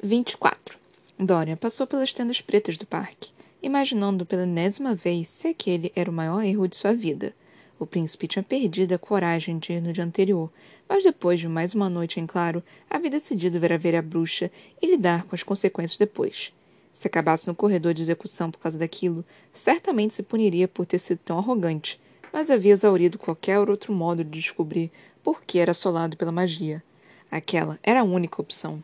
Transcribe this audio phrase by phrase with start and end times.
[0.00, 0.78] 24.
[1.18, 6.14] Dorian passou pelas tendas pretas do parque, imaginando pela enésima vez se aquele era o
[6.14, 7.34] maior erro de sua vida.
[7.80, 10.52] O príncipe tinha perdido a coragem de ir no dia anterior,
[10.88, 14.52] mas depois de mais uma noite em claro, havia decidido ver a ver a bruxa
[14.80, 16.52] e lidar com as consequências depois.
[16.92, 21.18] Se acabasse no corredor de execução por causa daquilo, certamente se puniria por ter sido
[21.24, 22.00] tão arrogante,
[22.32, 24.92] mas havia exaurido qualquer outro modo de descobrir
[25.24, 26.82] por que era assolado pela magia.
[27.28, 28.80] Aquela era a única opção.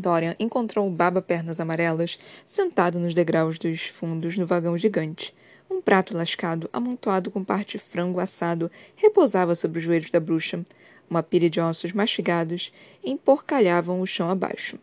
[0.00, 5.34] Dorian encontrou o Baba Pernas Amarelas sentado nos degraus dos fundos no vagão gigante.
[5.70, 10.64] Um prato lascado, amontoado com parte de frango assado, repousava sobre os joelhos da bruxa.
[11.08, 12.72] Uma pilha de ossos mastigados
[13.02, 14.78] emporcalhavam o chão abaixo.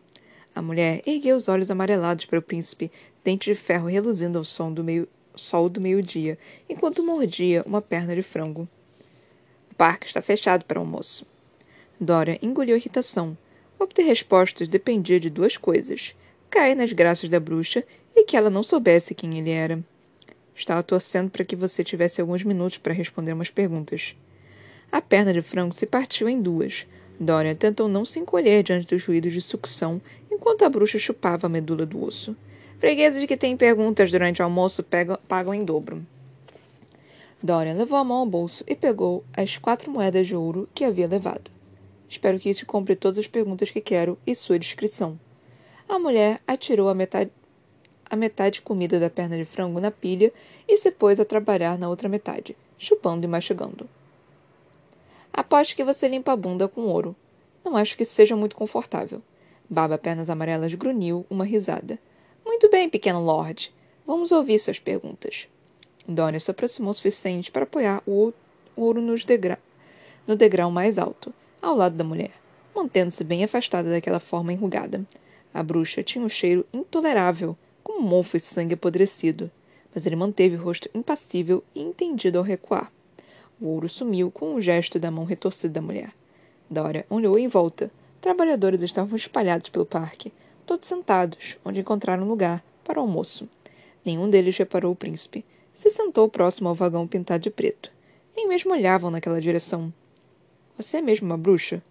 [0.54, 2.90] A mulher ergueu os olhos amarelados para o príncipe,
[3.24, 6.38] dente de ferro reluzindo ao som do meio, sol do meio-dia,
[6.68, 8.68] enquanto mordia uma perna de frango.
[9.70, 11.26] O parque está fechado para almoço.
[11.98, 13.36] Dora engoliu a irritação.
[13.82, 16.14] Obter respostas dependia de duas coisas:
[16.48, 17.82] cair nas graças da bruxa
[18.14, 19.82] e que ela não soubesse quem ele era.
[20.54, 24.14] Estava torcendo para que você tivesse alguns minutos para responder umas perguntas.
[24.92, 26.86] A perna de frango se partiu em duas.
[27.18, 31.50] Dorian tentou não se encolher diante dos ruídos de sucção enquanto a bruxa chupava a
[31.50, 32.36] medula do osso.
[32.78, 34.86] Fregueses que têm perguntas durante o almoço
[35.26, 36.06] pagam em dobro.
[37.42, 41.08] Dorian levou a mão ao bolso e pegou as quatro moedas de ouro que havia
[41.08, 41.50] levado.
[42.12, 45.18] Espero que isso compre todas as perguntas que quero e sua descrição.
[45.88, 47.30] A mulher atirou a metade,
[48.04, 50.30] a metade comida da perna de frango na pilha
[50.68, 53.88] e se pôs a trabalhar na outra metade, chupando e mastigando.
[55.32, 57.16] Aposto que você limpa a bunda com ouro.
[57.64, 59.22] Não acho que isso seja muito confortável.
[59.66, 61.98] Baba Pernas Amarelas grunhiu uma risada.
[62.44, 63.72] Muito bem, pequeno Lorde.
[64.06, 65.48] Vamos ouvir suas perguntas.
[66.06, 68.34] Dória se aproximou o suficiente para apoiar o
[68.76, 69.58] ouro nos degra
[70.26, 71.32] no degrau mais alto
[71.62, 72.32] ao lado da mulher,
[72.74, 75.06] mantendo-se bem afastada daquela forma enrugada.
[75.54, 79.48] A bruxa tinha um cheiro intolerável, como mofo e sangue apodrecido,
[79.94, 82.90] mas ele manteve o rosto impassível e entendido ao recuar.
[83.60, 86.12] O ouro sumiu com um gesto da mão retorcida da mulher.
[86.68, 87.90] Dora olhou em volta.
[88.20, 90.32] Trabalhadores estavam espalhados pelo parque,
[90.66, 93.48] todos sentados, onde encontraram lugar para o almoço.
[94.04, 95.44] Nenhum deles reparou o príncipe.
[95.72, 97.92] Se sentou próximo ao vagão pintado de preto.
[98.34, 99.92] Nem mesmo olhavam naquela direção.
[100.76, 101.82] Você é mesmo uma bruxa?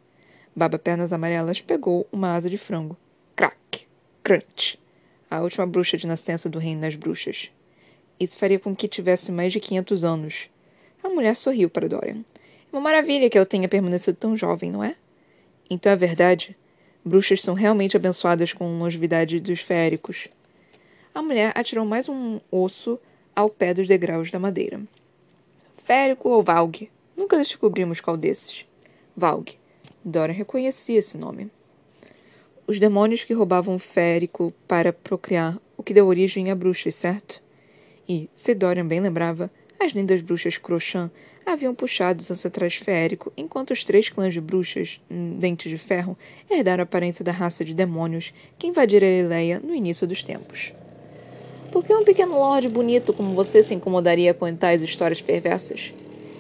[0.56, 2.97] Baba Pernas Amarelas pegou uma asa de frango.
[3.36, 3.88] Crack!
[4.24, 4.80] Crunch!
[5.30, 7.52] A última bruxa de nascença do reino das bruxas.
[8.20, 10.50] Isso faria com que tivesse mais de quinhentos anos.
[11.03, 12.25] A mulher sorriu para Dorian.
[12.72, 14.96] É uma maravilha que eu tenha permanecido tão jovem, não é?
[15.70, 16.58] Então é verdade.
[17.06, 20.28] Bruxas são realmente abençoadas com longevidade dos féricos.
[21.14, 23.00] A mulher atirou mais um osso
[23.36, 24.81] ao pé dos degraus da madeira.
[25.78, 26.90] Férico ou Valg?
[27.16, 28.66] Nunca descobrimos qual desses.
[29.16, 29.53] Valg.
[30.03, 31.49] Dora reconhecia esse nome.
[32.66, 37.41] Os demônios que roubavam o férico para procriar, o que deu origem a bruxas, certo?
[38.07, 41.11] E, se Dorian bem lembrava, as lindas bruxas Crochan
[41.45, 46.17] haviam puxado os ancestrais férico, enquanto os três clãs de bruxas, dentes de ferro,
[46.49, 50.72] herdaram a aparência da raça de demônios que invadira Eleia no início dos tempos.
[51.72, 55.93] Por que um pequeno lorde bonito como você se incomodaria com tais histórias perversas?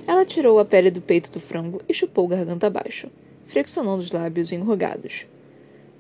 [0.07, 3.07] Ela tirou a pele do peito do frango e chupou garganta abaixo,
[3.45, 5.25] flexionando os lábios enrugados.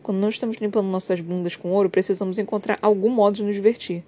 [0.01, 4.03] Quando não estamos limpando nossas bundas com ouro, precisamos encontrar algum modo de nos divertir.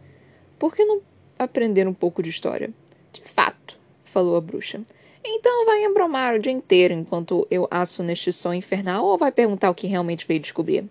[0.57, 1.01] Por que não
[1.37, 2.71] aprender um pouco de história?
[3.11, 4.81] De fato, falou a bruxa.
[5.23, 9.69] Então vai embromar o dia inteiro enquanto eu asso neste som infernal ou vai perguntar
[9.69, 10.85] o que realmente veio descobrir?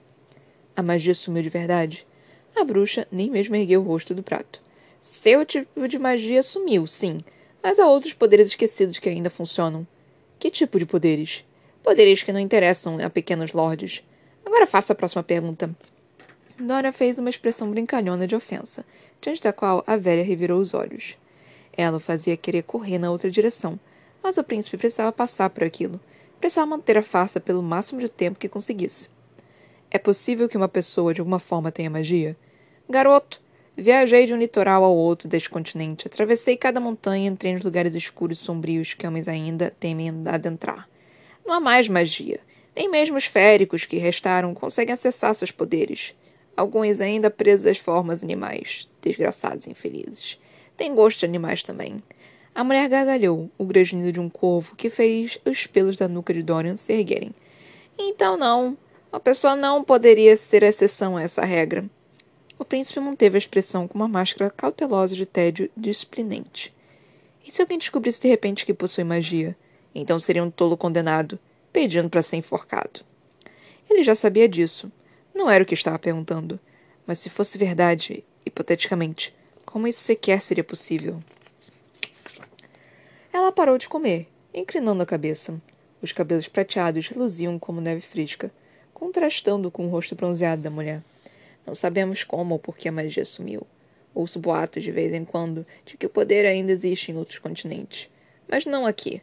[0.74, 2.06] A magia sumiu de verdade?
[2.54, 4.62] A bruxa nem mesmo ergueu o rosto do prato.
[5.00, 7.18] Seu tipo de magia sumiu, sim,
[7.62, 9.86] mas há outros poderes esquecidos que ainda funcionam.
[10.38, 11.44] Que tipo de poderes?
[11.82, 14.02] Poderes que não interessam a pequenos lordes.
[14.44, 15.70] Agora faça a próxima pergunta.
[16.58, 18.84] Dora fez uma expressão brincalhona de ofensa,
[19.20, 21.16] diante da qual a velha revirou os olhos.
[21.76, 23.78] Ela o fazia querer correr na outra direção,
[24.22, 26.00] mas o príncipe precisava passar por aquilo.
[26.40, 29.08] Precisava manter a farsa pelo máximo de tempo que conseguisse.
[29.90, 32.36] É possível que uma pessoa de alguma forma tenha magia?
[32.88, 33.41] Garoto,
[33.76, 38.40] Viajei de um litoral ao outro deste continente, atravessei cada montanha, entrei nos lugares escuros
[38.40, 40.86] e sombrios que homens ainda temem adentrar.
[41.44, 42.40] Não há mais magia.
[42.76, 46.14] Nem mesmo os féricos que restaram conseguem acessar seus poderes.
[46.56, 50.38] Alguns ainda presos às formas animais, desgraçados e infelizes.
[50.76, 52.02] Tem gosto de animais também.
[52.54, 56.42] A mulher gargalhou, o grunhido de um corvo que fez os pelos da nuca de
[56.42, 57.34] Dorian se erguerem.
[57.98, 58.76] Então não.
[59.10, 61.84] Uma pessoa não poderia ser exceção a essa regra.
[62.62, 66.72] O príncipe manteve a expressão com uma máscara cautelosa de tédio displinente.
[67.44, 69.56] E se alguém descobrisse de repente que possui magia?
[69.92, 71.40] Então seria um tolo condenado,
[71.72, 73.00] pedindo para ser enforcado.
[73.90, 74.92] Ele já sabia disso.
[75.34, 76.60] Não era o que estava perguntando.
[77.04, 79.34] Mas se fosse verdade, hipoteticamente,
[79.66, 81.18] como isso sequer seria possível?
[83.32, 85.60] Ela parou de comer, inclinando a cabeça.
[86.00, 88.52] Os cabelos prateados reluziam como neve fresca,
[88.94, 91.02] contrastando com o rosto bronzeado da mulher.
[91.66, 93.66] Não sabemos como ou por que a magia sumiu.
[94.14, 98.10] Ouço boatos de vez em quando de que o poder ainda existe em outros continentes,
[98.48, 99.22] mas não aqui.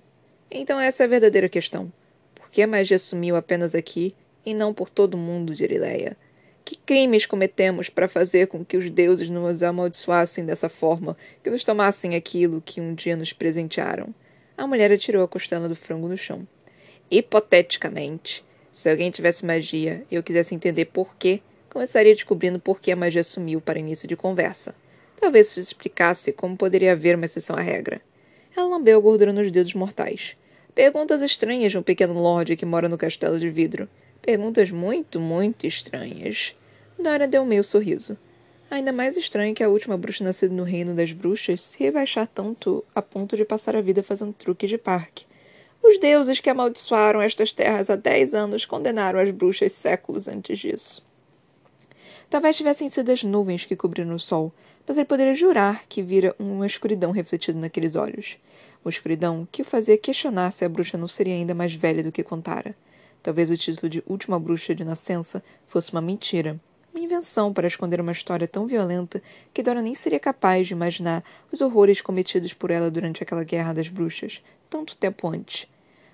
[0.50, 1.92] Então essa é a verdadeira questão.
[2.34, 6.18] Por que a magia sumiu apenas aqui e não por todo o mundo de Irileia?
[6.66, 11.64] Que crimes cometemos para fazer com que os deuses nos amaldiçoassem dessa forma, que nos
[11.64, 14.14] tomassem aquilo que um dia nos presentearam?
[14.58, 16.48] A mulher atirou a costela do frango no chão.
[17.10, 22.92] Hipoteticamente, se alguém tivesse magia e eu quisesse entender por quê, começaria descobrindo por que
[22.92, 24.76] a magia sumiu para início de conversa.
[25.20, 28.02] Talvez isso explicasse como poderia haver uma exceção à regra.
[28.56, 30.36] Ela lambeu a gordura nos dedos mortais.
[30.74, 33.90] Perguntas estranhas de um pequeno lorde que mora no castelo de vidro.
[34.22, 36.56] Perguntas muito, muito estranhas.
[36.98, 38.18] Dora deu um meio sorriso.
[38.72, 42.84] Ainda mais estranho que a última bruxa nascida no reino das bruxas se rebaixar tanto
[42.94, 45.26] a ponto de passar a vida fazendo truques de parque.
[45.82, 51.09] Os deuses que amaldiçoaram estas terras há dez anos condenaram as bruxas séculos antes disso.
[52.30, 54.54] Talvez tivessem sido as nuvens que cobriram o sol,
[54.88, 58.38] mas ele poderia jurar que vira uma escuridão refletida naqueles olhos.
[58.86, 62.12] Uma escuridão que o fazia questionar se a bruxa não seria ainda mais velha do
[62.12, 62.76] que contara.
[63.24, 66.60] Talvez o título de Última Bruxa de Nascença fosse uma mentira,
[66.94, 69.22] uma invenção para esconder uma história tão violenta
[69.52, 73.74] que Dora nem seria capaz de imaginar os horrores cometidos por ela durante aquela guerra
[73.74, 75.68] das bruxas, tanto tempo antes.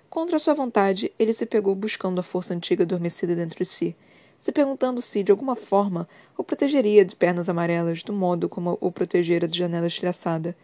[0.09, 3.95] Contra sua vontade, ele se pegou buscando a força antiga adormecida dentro de si,
[4.37, 8.91] se perguntando se, de alguma forma, o protegeria de pernas amarelas do modo como o
[8.91, 10.55] protegera de janela estilhaçada.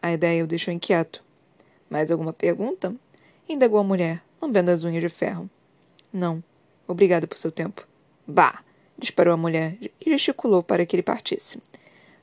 [0.00, 1.22] A ideia o deixou inquieto.
[1.90, 2.94] Mais alguma pergunta?
[3.48, 5.48] Indagou a mulher, lambendo as unhas de ferro.
[6.12, 6.42] Não.
[6.88, 7.86] Obrigada por seu tempo.
[8.26, 8.60] Bah!
[8.98, 11.60] disparou a mulher e gesticulou para que ele partisse.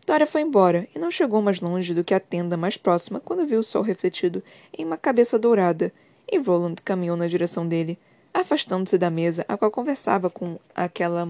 [0.06, 3.46] Dora foi embora e não chegou mais longe do que a tenda mais próxima quando
[3.46, 4.44] viu o sol refletido
[4.78, 5.94] em uma cabeça dourada,
[6.30, 7.98] e Roland caminhou na direção dele,
[8.34, 11.30] afastando-se da mesa a qual conversava com aquela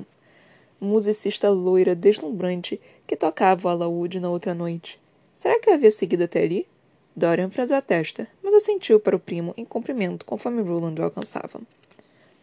[0.79, 4.99] musicista loira deslumbrante que tocava o alaúde na outra noite.
[5.33, 6.67] Será que eu havia seguido até ali?
[7.15, 11.61] Dorian franziu a testa, mas assentiu para o primo em cumprimento conforme Roland o alcançava.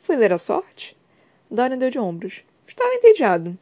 [0.03, 0.97] Foi ler a sorte?
[1.51, 2.43] Dorian deu de ombros.
[2.67, 3.59] Estava entediado.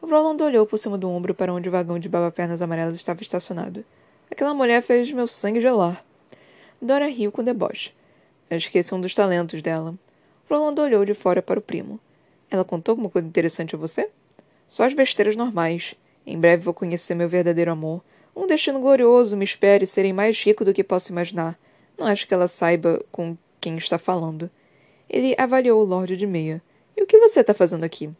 [0.00, 3.84] Roland olhou por cima do ombro para onde o vagão de baba-pernas amarelas estava estacionado.
[4.30, 6.04] Aquela mulher fez meu sangue gelar.
[6.80, 7.92] Dora riu com deboche.
[8.50, 9.94] Esqueçam dos talentos dela.
[10.48, 11.98] Roland olhou de fora para o primo.
[12.50, 14.10] Ela contou alguma coisa interessante a você?
[14.68, 15.94] Só as besteiras normais.
[16.26, 18.02] Em breve vou conhecer meu verdadeiro amor.
[18.36, 21.58] Um destino glorioso me espere serem mais rico do que posso imaginar.
[21.96, 24.50] Não acho que ela saiba com quem está falando.
[25.08, 26.62] Ele avaliou o Lorde de Meia.
[26.96, 28.10] E o que você está fazendo aqui?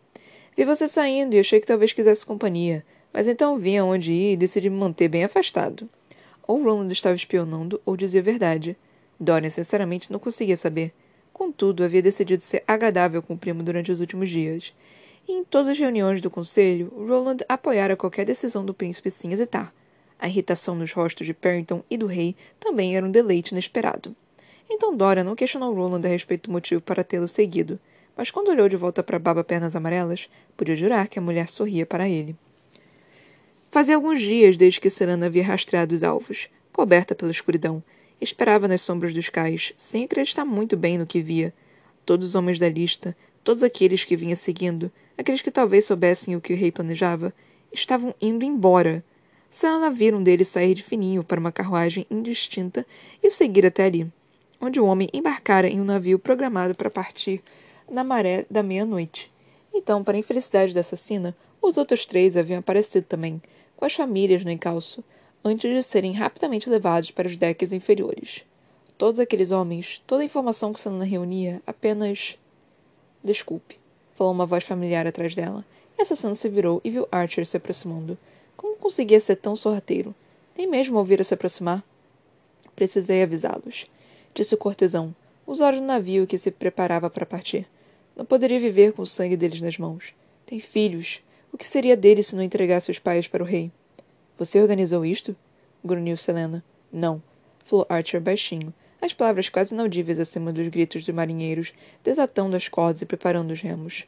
[0.57, 4.37] Vi você saindo e achei que talvez quisesse companhia, mas então vi aonde ir e
[4.37, 5.89] decidi me manter bem afastado.
[6.47, 8.77] Ou Roland estava espionando ou dizia a verdade.
[9.19, 10.93] Dorian sinceramente não conseguia saber.
[11.33, 14.73] Contudo, havia decidido ser agradável com o primo durante os últimos dias.
[15.27, 19.73] E em todas as reuniões do conselho, Roland apoiara qualquer decisão do príncipe sem hesitar.
[20.19, 24.15] A irritação nos rostos de Perrington e do rei também era um deleite inesperado.
[24.71, 27.79] Então Dora não questionou Roland a respeito do motivo para tê-lo seguido,
[28.17, 31.85] mas quando olhou de volta para Baba Pernas Amarelas, podia jurar que a mulher sorria
[31.85, 32.37] para ele.
[33.71, 37.83] Fazia alguns dias desde que Serana havia rastreado os alvos, coberta pela escuridão,
[38.25, 41.53] Esperava nas sombras dos cais, sem acreditar muito bem no que via.
[42.07, 43.15] Todos os homens da lista,
[43.45, 47.35] todos aqueles que vinha seguindo, aqueles que talvez soubessem o que o rei planejava,
[47.71, 49.05] estavam indo embora.
[49.51, 52.87] Sana vira um deles sair de fininho para uma carruagem indistinta
[53.23, 54.11] e o seguir até ali,
[54.59, 57.43] onde o homem embarcara em um navio programado para partir
[57.91, 59.31] na maré da meia-noite.
[59.71, 63.43] Então, para a infelicidade da assassina, os outros três haviam aparecido também,
[63.77, 65.05] com as famílias no encalço,
[65.45, 68.43] antes de serem rapidamente levados para os decks inferiores.
[68.97, 72.39] Todos aqueles homens, toda a informação que Sanana reunia, apenas.
[73.23, 73.79] Desculpe,
[74.15, 75.65] falou uma voz familiar atrás dela.
[75.99, 78.17] E assassino se virou e viu Archer se aproximando.
[78.57, 80.15] Como conseguia ser tão sorrateiro?
[80.57, 81.85] Nem mesmo ouvira se aproximar.
[82.75, 83.87] Precisei avisá-los,
[84.35, 85.15] disse o cortesão,
[85.47, 87.67] os olhos do navio que se preparava para partir.
[88.17, 90.15] Não poderia viver com o sangue deles nas mãos.
[90.47, 91.21] Tem filhos.
[91.53, 93.71] O que seria deles se não entregasse os pais para o rei?
[94.39, 95.37] Você organizou isto?
[95.85, 96.65] grunhiu Selena.
[96.93, 97.23] Não,
[97.65, 101.73] falou Archer baixinho, as palavras quase inaudíveis acima dos gritos dos marinheiros,
[102.03, 104.05] desatando as cordas e preparando os remos.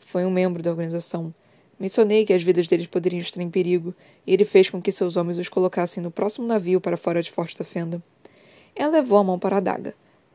[0.00, 1.32] Foi um membro da organização.
[1.78, 3.94] Mencionei que as vidas deles poderiam estar em perigo,
[4.26, 7.30] e ele fez com que seus homens os colocassem no próximo navio para fora de
[7.30, 8.02] Forte da Fenda.
[8.74, 9.94] Ela levou a mão para a adaga.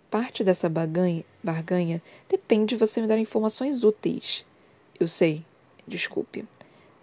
[0.09, 4.45] Parte dessa baganha, barganha depende de você me dar informações úteis.
[4.99, 5.43] Eu sei.
[5.87, 6.45] Desculpe.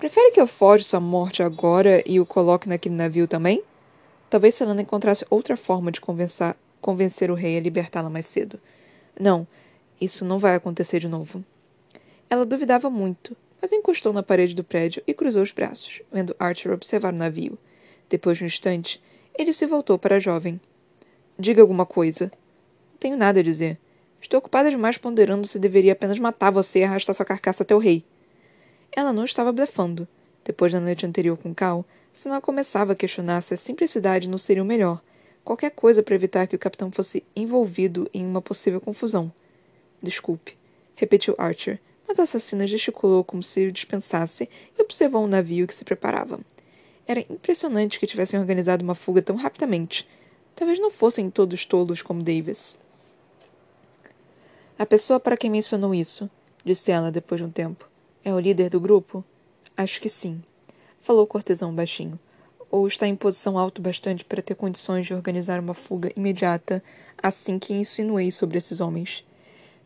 [0.03, 3.63] Prefere que eu foge sua morte agora e o coloque naquele navio também?
[4.29, 6.01] Talvez Selena encontrasse outra forma de
[6.81, 8.59] convencer o rei a libertá-la mais cedo.
[9.17, 9.47] Não,
[10.01, 11.45] isso não vai acontecer de novo.
[12.29, 16.73] Ela duvidava muito, mas encostou na parede do prédio e cruzou os braços, vendo Archer
[16.73, 17.57] observar o navio.
[18.11, 19.01] Depois de um instante,
[19.39, 20.61] ele se voltou para a jovem.
[21.39, 22.25] Diga alguma coisa.
[22.91, 23.79] Não tenho nada a dizer.
[24.21, 27.79] Estou ocupada demais ponderando se deveria apenas matar você e arrastar sua carcaça até o
[27.79, 28.05] rei.
[28.95, 30.07] Ela não estava blefando.
[30.45, 34.63] Depois da noite anterior com Cal, senão começava a questionar se a simplicidade não seria
[34.63, 35.01] o melhor.
[35.43, 39.33] Qualquer coisa para evitar que o capitão fosse envolvido em uma possível confusão.
[40.03, 40.57] Desculpe,
[40.95, 45.75] repetiu Archer, mas a assassina gesticulou como se o dispensasse e observou um navio que
[45.75, 46.39] se preparava.
[47.07, 50.07] Era impressionante que tivessem organizado uma fuga tão rapidamente.
[50.55, 52.79] Talvez não fossem todos tolos como Davis.
[54.79, 56.29] A pessoa para quem mencionou isso,
[56.65, 57.89] disse ela depois de um tempo,
[58.25, 59.25] é o líder do grupo?
[59.77, 60.43] Acho que sim
[61.03, 62.19] falou o cortesão baixinho.
[62.71, 66.83] Ou está em posição alto bastante para ter condições de organizar uma fuga imediata
[67.21, 69.23] assim que insinuei sobre esses homens.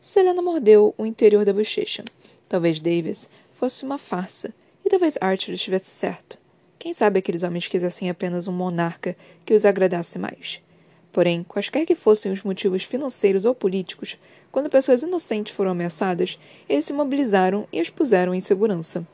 [0.01, 2.05] Selena mordeu o interior da bochecha.
[2.49, 3.29] Talvez Davis
[3.59, 6.39] fosse uma farsa, e talvez Archer estivesse certo.
[6.79, 10.63] Quem sabe aqueles homens quisessem apenas um monarca que os agradasse mais.
[11.11, 14.17] Porém, quaisquer que fossem os motivos financeiros ou políticos,
[14.57, 19.07] quando pessoas inocentes foram ameaçadas, eles se mobilizaram e as puseram em segurança.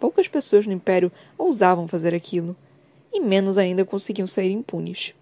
[0.00, 2.56] Poucas pessoas no Império ousavam fazer aquilo,
[3.12, 5.14] e menos ainda conseguiam sair impunes.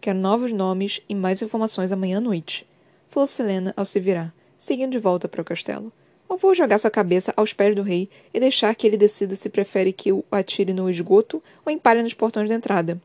[0.00, 2.66] Quero novos nomes e mais informações amanhã à noite,
[3.08, 5.92] falou Selena ao se virar, seguindo de volta para o castelo.
[6.28, 9.48] Ou vou jogar sua cabeça aos pés do rei e deixar que ele decida se
[9.48, 13.00] prefere que o atire no esgoto ou empalhe nos portões da entrada.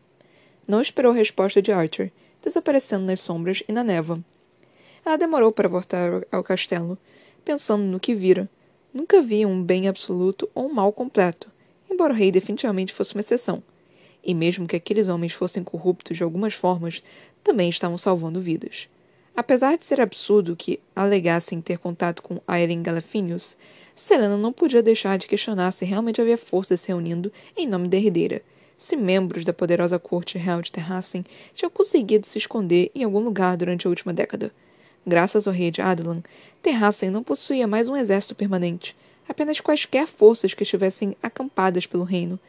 [0.68, 2.12] Não esperou a resposta de Archer,
[2.44, 4.20] desaparecendo nas sombras e na névoa.
[5.10, 6.96] Ela demorou para voltar ao castelo,
[7.44, 8.48] pensando no que vira,
[8.94, 11.50] Nunca vi um bem absoluto ou um mal completo,
[11.90, 13.64] embora o rei definitivamente fosse uma exceção.
[14.24, 17.02] E mesmo que aqueles homens fossem corruptos de algumas formas,
[17.44, 18.88] também estavam salvando vidas.
[19.36, 23.58] Apesar de ser absurdo que alegassem ter contato com Aileen Galafinhos,
[23.96, 27.98] Serena não podia deixar de questionar se realmente havia forças se reunindo em nome da
[27.98, 28.44] herdeira,
[28.78, 31.26] se membros da poderosa corte real de Terrassen
[31.56, 34.52] tinham conseguido se esconder em algum lugar durante a última década.
[35.06, 36.22] Graças ao rei de Adelan,
[36.62, 38.96] Terrassen não possuía mais um exército permanente,
[39.28, 42.40] apenas quaisquer forças que estivessem acampadas pelo reino.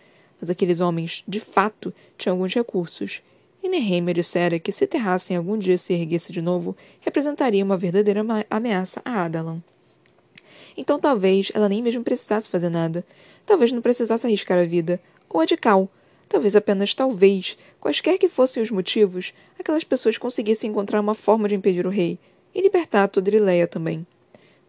[0.41, 3.23] Mas aqueles homens, de fato, tinham alguns recursos.
[3.63, 8.23] E Nehemia dissera que se Terrassen algum dia se erguesse de novo, representaria uma verdadeira
[8.51, 9.63] ameaça a Adalan.
[10.77, 13.05] Então talvez ela nem mesmo precisasse fazer nada.
[13.45, 15.01] Talvez não precisasse arriscar a vida.
[15.29, 15.89] Ou a de Cal.
[16.29, 21.57] Talvez apenas talvez, quaisquer que fossem os motivos, aquelas pessoas conseguissem encontrar uma forma de
[21.57, 22.21] impedir o rei,
[22.55, 24.07] e libertar Todrileia também.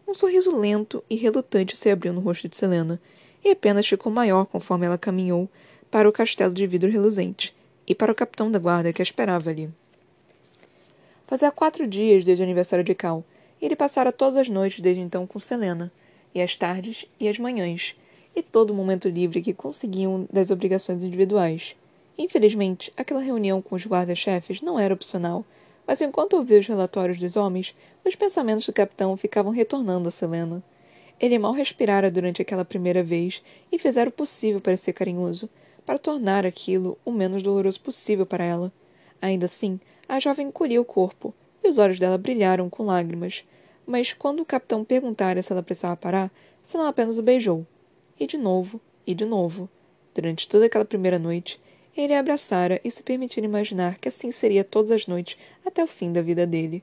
[0.06, 3.00] Um sorriso lento e relutante se abriu no rosto de Selena,
[3.44, 5.48] e apenas ficou maior conforme ela caminhou
[5.90, 7.54] para o castelo de vidro reluzente
[7.86, 9.68] e para o capitão da guarda que a esperava ali.
[11.26, 13.24] Fazia quatro dias desde o aniversário de Cal,
[13.60, 15.90] e ele passara todas as noites desde então com Selena,
[16.34, 17.96] e as tardes e as manhãs,
[18.34, 21.76] e todo o momento livre que conseguiam das obrigações individuais.
[22.16, 25.44] Infelizmente, aquela reunião com os guardas-chefes não era opcional,
[25.86, 27.74] mas enquanto ouvia os relatórios dos homens,
[28.04, 30.62] os pensamentos do capitão ficavam retornando a Selena.
[31.18, 35.48] Ele mal respirara durante aquela primeira vez e fizera o possível para ser carinhoso,
[35.86, 38.72] para tornar aquilo o menos doloroso possível para ela.
[39.20, 43.44] Ainda assim, a jovem encolhia o corpo, e os olhos dela brilharam com lágrimas.
[43.86, 46.30] Mas quando o capitão perguntara se ela precisava parar,
[46.62, 47.66] Selena apenas o beijou.
[48.18, 49.68] E de novo, e de novo.
[50.14, 51.60] Durante toda aquela primeira noite,
[51.96, 55.86] ele a abraçara e se permitira imaginar que assim seria todas as noites até o
[55.86, 56.82] fim da vida dele.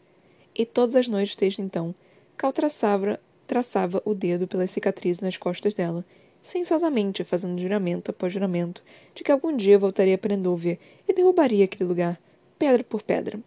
[0.55, 1.95] E todas as noites desde então,
[2.37, 6.05] Cal traçava, traçava o dedo pelas cicatrizes nas costas dela,
[6.41, 11.89] sensuosamente fazendo juramento após juramento de que algum dia voltaria para Endover e derrubaria aquele
[11.89, 12.19] lugar,
[12.57, 13.39] pedra por pedra.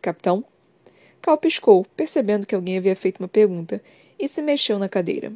[0.00, 0.44] Capitão?
[1.20, 3.82] Cal piscou, percebendo que alguém havia feito uma pergunta,
[4.18, 5.32] e se mexeu na cadeira.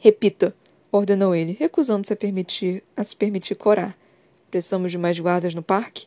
[0.00, 0.54] Repita,
[0.90, 3.96] ordenou ele, recusando-se a, permitir, a se permitir corar.
[4.50, 6.06] Precisamos de mais guardas no parque?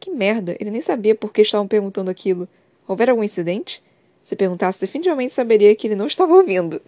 [0.00, 0.56] Que merda!
[0.58, 2.48] Ele nem sabia por que estavam perguntando aquilo.
[2.86, 3.82] Houver algum incidente?
[4.20, 6.82] Se perguntasse, definitivamente saberia que ele não estava ouvindo.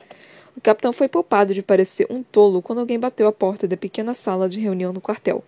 [0.57, 4.13] O capitão foi poupado de parecer um tolo quando alguém bateu a porta da pequena
[4.13, 5.45] sala de reunião no quartel.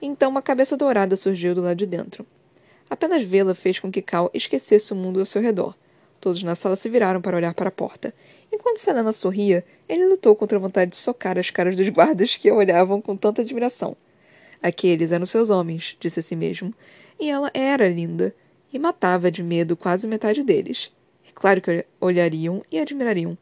[0.00, 2.24] Então uma cabeça dourada surgiu do lado de dentro.
[2.88, 5.74] Apenas vê-la fez com que Cal esquecesse o mundo ao seu redor.
[6.20, 8.14] Todos na sala se viraram para olhar para a porta.
[8.52, 12.48] Enquanto Selena sorria, ele lutou contra a vontade de socar as caras dos guardas que
[12.48, 13.96] a olhavam com tanta admiração.
[14.64, 16.72] Aqueles eram seus homens, disse a si mesmo.
[17.20, 18.34] E ela era linda,
[18.72, 20.90] e matava de medo quase metade deles.
[21.28, 23.36] É claro que olhariam e admirariam.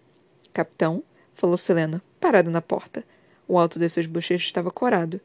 [0.52, 1.00] Capitão,
[1.32, 3.04] falou Selena, parada na porta.
[3.46, 5.20] O alto de seus bochechos estava corado,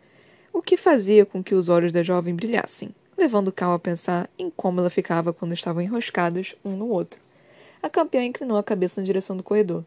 [0.53, 4.51] o que fazia com que os olhos da jovem brilhassem, levando Cal a pensar em
[4.51, 7.19] como ela ficava quando estavam enroscados um no outro.
[7.81, 9.83] A campeã inclinou a cabeça na direção do corredor.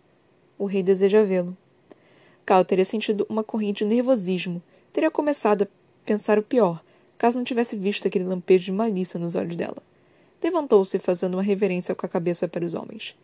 [0.59, 1.57] O rei deseja vê-lo.
[2.45, 4.61] Cal teria sentido uma corrente de nervosismo.
[4.93, 5.69] Teria começado a
[6.11, 6.83] pensar o pior,
[7.17, 9.77] caso não tivesse visto aquele lampejo de malícia nos olhos dela.
[10.43, 13.17] Levantou-se, fazendo uma reverência com a cabeça para os homens.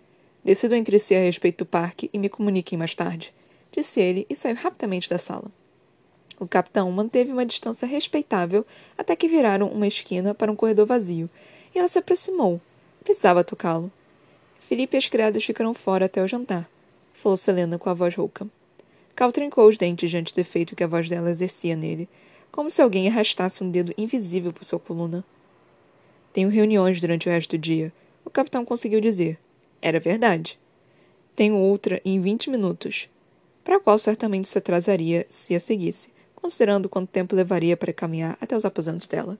[0.44, 3.34] Decido entre si a respeito do parque e me comuniquem mais tarde,
[3.72, 5.50] disse ele e saiu rapidamente da sala.
[6.38, 8.64] O capitão manteve uma distância respeitável
[8.96, 11.28] até que viraram uma esquina para um corredor vazio,
[11.74, 12.60] e ela se aproximou.
[13.02, 13.90] Precisava tocá-lo.
[14.60, 16.70] Felipe e as criadas ficaram fora até o jantar,
[17.14, 18.46] falou Selena com a voz rouca.
[19.16, 22.08] Cal trincou os dentes diante do efeito que a voz dela exercia nele,
[22.56, 25.22] como se alguém arrastasse um dedo invisível por sua coluna.
[26.32, 27.92] Tenho reuniões durante o resto do dia,
[28.24, 29.38] o capitão conseguiu dizer.
[29.82, 30.58] Era verdade.
[31.34, 33.10] Tenho outra em vinte minutos,
[33.62, 38.38] para a qual certamente se atrasaria se a seguisse, considerando quanto tempo levaria para caminhar
[38.40, 39.38] até os aposentos dela.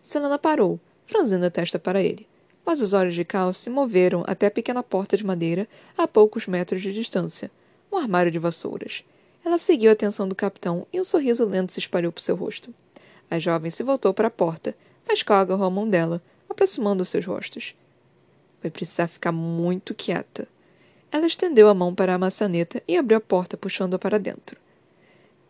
[0.00, 2.28] Selena parou, franzindo a testa para ele
[2.64, 5.66] mas os olhos de Cal se moveram até a pequena porta de madeira
[5.98, 7.50] a poucos metros de distância,
[7.90, 9.02] um armário de vassouras.
[9.44, 12.72] Ela seguiu a atenção do capitão e um sorriso lento se espalhou por seu rosto.
[13.30, 14.74] A jovem se voltou para a porta,
[15.06, 17.74] mas Cal agarrou a mão dela, aproximando os seus rostos.
[18.62, 20.46] Vai precisar ficar muito quieta.
[21.10, 24.56] Ela estendeu a mão para a maçaneta e abriu a porta, puxando-a para dentro.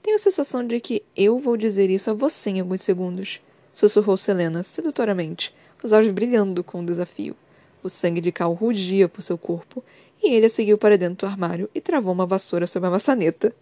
[0.02, 3.40] Tenho a sensação de que eu vou dizer isso a você em alguns segundos,
[3.72, 7.36] sussurrou Selena sedutoramente, os olhos brilhando com o desafio.
[7.82, 9.84] O sangue de Cal rugia por seu corpo,
[10.22, 13.54] e ele a seguiu para dentro do armário e travou uma vassoura sobre a maçaneta.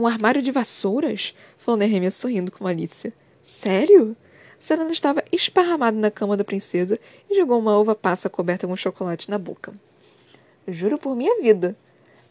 [0.00, 1.34] Um armário de vassouras?
[1.58, 3.12] falou Nehemia sorrindo com malícia.
[3.44, 4.16] Sério?
[4.58, 9.30] Serena estava esparramada na cama da princesa e jogou uma uva passa coberta com chocolate
[9.30, 9.74] na boca.
[10.66, 11.76] Juro por minha vida.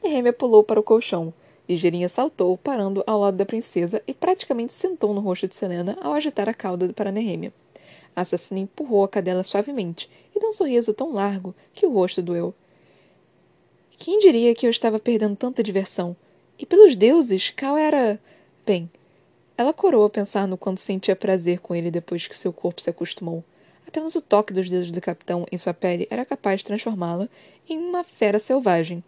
[0.02, 1.32] Nehemia pulou para o colchão.
[1.70, 6.14] Ligeirinha saltou, parando ao lado da princesa e praticamente sentou no rosto de Selena ao
[6.14, 7.54] agitar a cauda para Nehemia.
[8.16, 12.20] A assassina empurrou a cadela suavemente e deu um sorriso tão largo que o rosto
[12.20, 12.52] doeu.
[13.92, 16.18] Quem diria que eu estava perdendo tanta diversão?
[16.60, 18.20] E pelos deuses, Cal era.
[18.66, 18.92] Bem,
[19.58, 22.90] ela corou a pensar no quanto sentia prazer com ele depois que seu corpo se
[22.90, 23.44] acostumou.
[23.88, 27.30] Apenas o toque dos dedos do capitão em sua pele era capaz de transformá-la
[27.68, 29.02] em uma fera selvagem.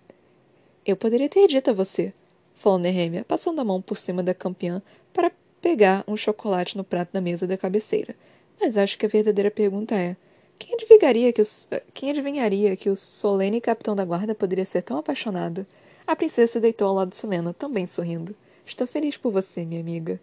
[0.85, 2.13] Eu poderia ter dito a você,
[2.55, 4.81] falou Nehemia, passando a mão por cima da campeã
[5.13, 8.15] para pegar um chocolate no prato da mesa da cabeceira.
[8.59, 10.15] Mas acho que a verdadeira pergunta é:
[10.57, 11.45] quem adivinharia que o,
[11.93, 15.65] quem adivinharia que o solene capitão da guarda poderia ser tão apaixonado?
[16.11, 18.35] A princesa se deitou ao lado de Selena, também sorrindo.
[18.65, 20.19] Estou feliz por você, minha amiga.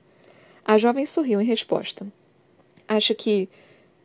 [0.62, 2.06] A jovem sorriu em resposta.
[2.86, 3.48] Acho que.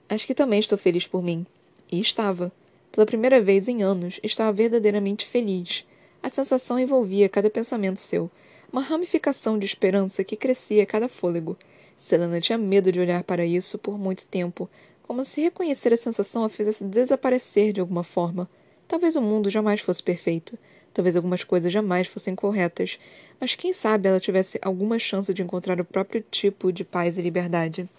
[0.07, 1.45] Acho que também estou feliz por mim.
[1.91, 2.53] E estava.
[2.89, 5.85] Pela primeira vez em anos, estava verdadeiramente feliz.
[6.21, 8.31] A sensação envolvia cada pensamento seu,
[8.71, 11.57] uma ramificação de esperança que crescia a cada fôlego.
[11.97, 14.69] Selena tinha medo de olhar para isso por muito tempo,
[15.01, 18.49] como se reconhecer a sensação a fizesse desaparecer de alguma forma.
[18.87, 20.57] Talvez o mundo jamais fosse perfeito.
[20.93, 22.99] Talvez algumas coisas jamais fossem corretas.
[23.39, 27.21] Mas quem sabe ela tivesse alguma chance de encontrar o próprio tipo de paz e
[27.21, 27.89] liberdade.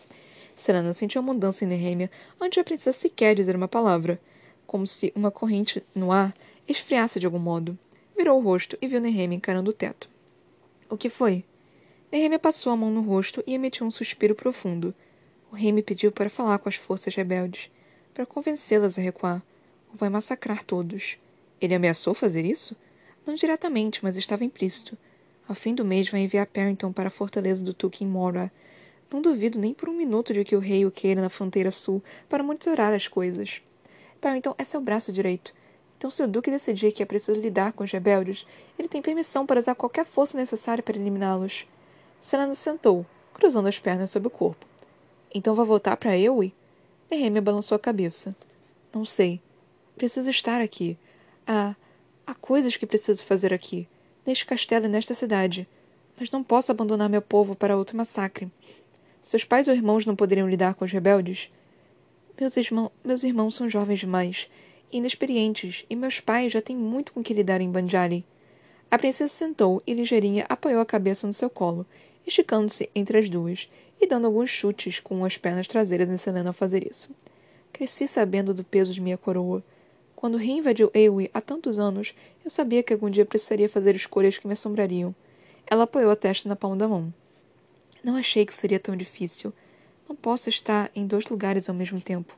[0.54, 4.20] Selena sentiu uma mudança em Nehemia antes de a princesa sequer dizer uma palavra.
[4.66, 6.35] Como se uma corrente no ar
[6.68, 7.76] esfriasse de algum modo.
[8.16, 10.09] Virou o rosto e viu Nehemia encarando o teto.
[10.88, 11.44] O que foi?
[12.12, 14.94] Nehemia passou a mão no rosto e emitiu um suspiro profundo.
[15.50, 17.70] O rei me pediu para falar com as forças rebeldes,
[18.12, 19.42] para convencê-las a recuar,
[19.90, 21.16] ou vai massacrar todos.
[21.61, 22.76] Ele ameaçou fazer isso?
[23.26, 24.96] Não diretamente, mas estava implícito.
[25.48, 28.50] Ao fim do mês vai enviar Parrington para a fortaleza do Tuque em Mora.
[29.10, 32.02] Não duvido nem por um minuto de que o rei o queira na fronteira sul
[32.28, 33.62] para monitorar as coisas.
[34.20, 35.54] Parrington é seu braço direito.
[35.96, 38.46] Então, se o Duque decidir que é preciso lidar com os rebeldes,
[38.78, 41.66] ele tem permissão para usar qualquer força necessária para eliminá-los.
[42.20, 44.66] Selena sentou, cruzando as pernas sobre o corpo.
[45.34, 46.54] Então vai voltar para Ewe?
[47.10, 48.34] Nehemia balançou a cabeça.
[48.92, 49.40] Não sei.
[49.96, 50.98] Preciso estar aqui.
[51.46, 51.74] Há.
[52.26, 53.88] Há coisas que preciso fazer aqui,
[54.26, 55.68] neste castelo e nesta cidade.
[56.18, 58.50] Mas não posso abandonar meu povo para outro massacre.
[59.20, 61.50] Seus pais ou irmãos não poderiam lidar com os rebeldes?
[62.40, 64.48] Meus, irmão, meus irmãos são jovens demais,
[64.92, 68.24] inexperientes, e meus pais já têm muito com que lidar em Banjali.
[68.90, 71.87] A princesa sentou e ligeirinha apoiou a cabeça no seu colo
[72.26, 73.68] esticando-se entre as duas
[74.00, 77.14] e dando alguns chutes com as pernas traseiras Selena ao fazer isso.
[77.72, 79.62] Cresci sabendo do peso de minha coroa.
[80.24, 84.46] Quando reinvadiu Ewe há tantos anos, eu sabia que algum dia precisaria fazer escolhas que
[84.46, 85.14] me assombrariam.
[85.66, 87.12] Ela apoiou a testa na palma da mão.
[88.02, 89.52] Não achei que seria tão difícil.
[90.08, 92.34] Não posso estar em dois lugares ao mesmo tempo.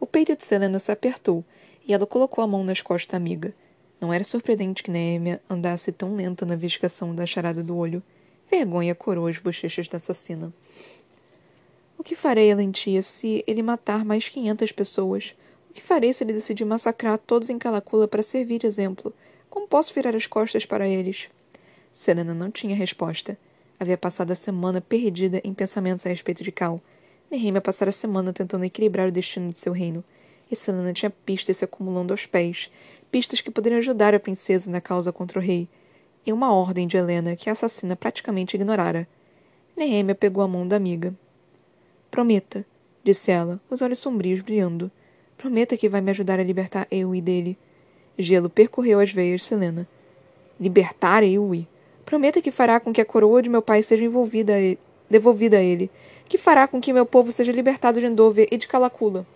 [0.00, 1.44] O peito de Selena se apertou
[1.86, 3.54] e ela colocou a mão nas costas da amiga.
[4.00, 8.02] Não era surpreendente que Neemia andasse tão lenta na investigação da charada do olho.
[8.50, 10.52] Vergonha corou as bochechas da assassina.
[11.96, 15.36] O que farei, Alentia, se ele matar mais quinhentas pessoas?
[15.74, 19.12] Que farei se ele decidir massacrar todos em Calacula para servir de exemplo?
[19.50, 21.28] Como posso virar as costas para eles?
[21.92, 23.36] Serena não tinha resposta.
[23.78, 26.80] Havia passado a semana perdida em pensamentos a respeito de Cal.
[27.28, 30.04] Nehemia passara a semana tentando equilibrar o destino de seu reino.
[30.48, 32.70] E Selena tinha pistas se acumulando aos pés,
[33.10, 35.68] pistas que poderiam ajudar a princesa na causa contra o rei,
[36.24, 39.08] e uma ordem de Helena que a assassina praticamente ignorara.
[39.76, 41.12] Nehemia pegou a mão da amiga.
[42.12, 42.64] Prometa,
[43.02, 44.90] disse ela, os olhos sombrios brilhando.
[45.36, 47.58] Prometa que vai me ajudar a libertar Eui dele.
[48.18, 49.88] Gelo percorreu as veias de Selena.
[50.58, 51.66] Libertar Eui?
[52.04, 55.58] Prometa que fará com que a coroa de meu pai seja envolvida a ele, devolvida
[55.58, 55.90] a ele,
[56.28, 59.26] que fará com que meu povo seja libertado de Endover e de Calacula.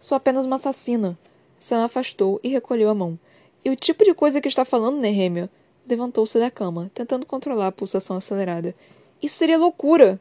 [0.00, 1.18] Sou apenas uma assassina.
[1.58, 3.18] Selena afastou e recolheu a mão.
[3.64, 5.50] E o tipo de coisa que está falando, Nehemia?
[5.88, 8.74] Levantou-se da cama, tentando controlar a pulsação acelerada.
[9.22, 10.20] Isso seria loucura!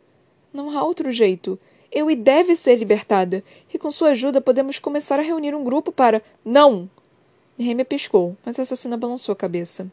[0.53, 1.59] Não há outro jeito.
[1.91, 3.43] Eu e deve ser libertada.
[3.75, 6.23] E com sua ajuda podemos começar a reunir um grupo para.
[6.45, 6.89] Não!
[7.57, 9.91] Nehemia piscou, mas a assassina balançou a cabeça.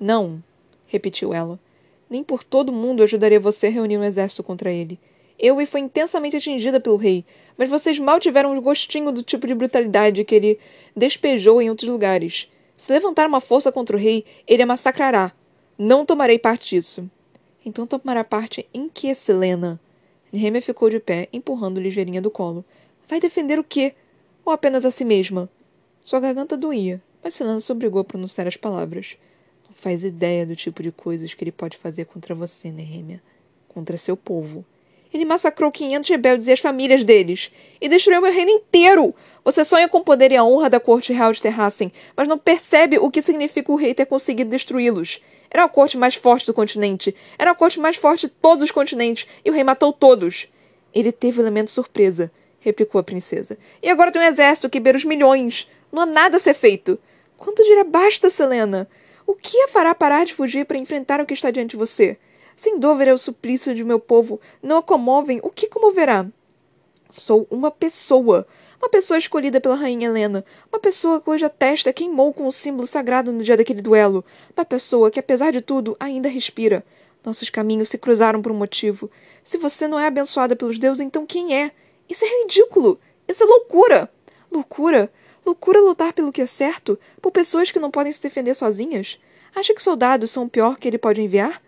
[0.00, 0.42] Não,
[0.86, 1.60] repetiu ela.
[2.08, 4.98] Nem por todo mundo ajudaria você a reunir um exército contra ele.
[5.38, 7.22] Eu e foi intensamente atingida pelo rei,
[7.58, 10.58] mas vocês mal tiveram um gostinho do tipo de brutalidade que ele
[10.96, 12.48] despejou em outros lugares.
[12.74, 15.30] Se levantar uma força contra o rei, ele a massacrará.
[15.76, 17.06] Não tomarei parte disso.
[17.66, 19.78] Então tomará parte em que, Selena?
[20.32, 22.64] Nehemia ficou de pé, empurrando ligeirinha do colo.
[23.10, 23.94] Vai defender o quê?
[24.44, 25.50] Ou apenas a si mesma?
[26.04, 29.16] Sua garganta doía, mas Selena se obrigou a pronunciar as palavras.
[29.68, 33.20] Não faz ideia do tipo de coisas que ele pode fazer contra você, Nehemia.
[33.66, 34.64] Contra seu povo.
[35.12, 37.50] Ele massacrou 500 rebeldes e as famílias deles.
[37.80, 39.12] E destruiu meu reino inteiro.
[39.44, 42.38] Você sonha com o poder e a honra da corte real de Terrassen, mas não
[42.38, 45.20] percebe o que significa o rei ter conseguido destruí-los.
[45.50, 47.12] Era a corte mais forte do continente.
[47.36, 49.26] Era a corte mais forte de todos os continentes.
[49.44, 50.46] E o rei matou todos.
[50.94, 53.58] Ele teve o elemento surpresa, replicou a princesa.
[53.82, 55.68] E agora tem um exército que beira os milhões.
[55.90, 56.98] Não há nada a ser feito.
[57.36, 58.88] Quanto dirá basta, Selena?
[59.26, 62.18] O que a fará parar de fugir para enfrentar o que está diante de você?
[62.56, 64.40] Sem Dover é o suplício de meu povo.
[64.62, 65.40] Não a comovem.
[65.42, 66.26] O que comoverá?
[67.08, 68.46] Sou uma pessoa.
[68.78, 70.44] Uma pessoa escolhida pela rainha Helena.
[70.70, 74.24] Uma pessoa cuja testa queimou com o símbolo sagrado no dia daquele duelo.
[74.56, 76.84] Uma pessoa que, apesar de tudo, ainda respira.
[77.24, 79.10] Nossos caminhos se cruzaram por um motivo.
[79.42, 81.70] Se você não é abençoada pelos deuses, então quem é?
[82.10, 82.98] Isso é ridículo!
[83.28, 84.10] Isso é loucura!
[84.50, 85.12] Loucura?
[85.46, 86.98] Loucura lutar pelo que é certo?
[87.22, 89.20] Por pessoas que não podem se defender sozinhas?
[89.54, 91.62] Acha que soldados são o pior que ele pode enviar?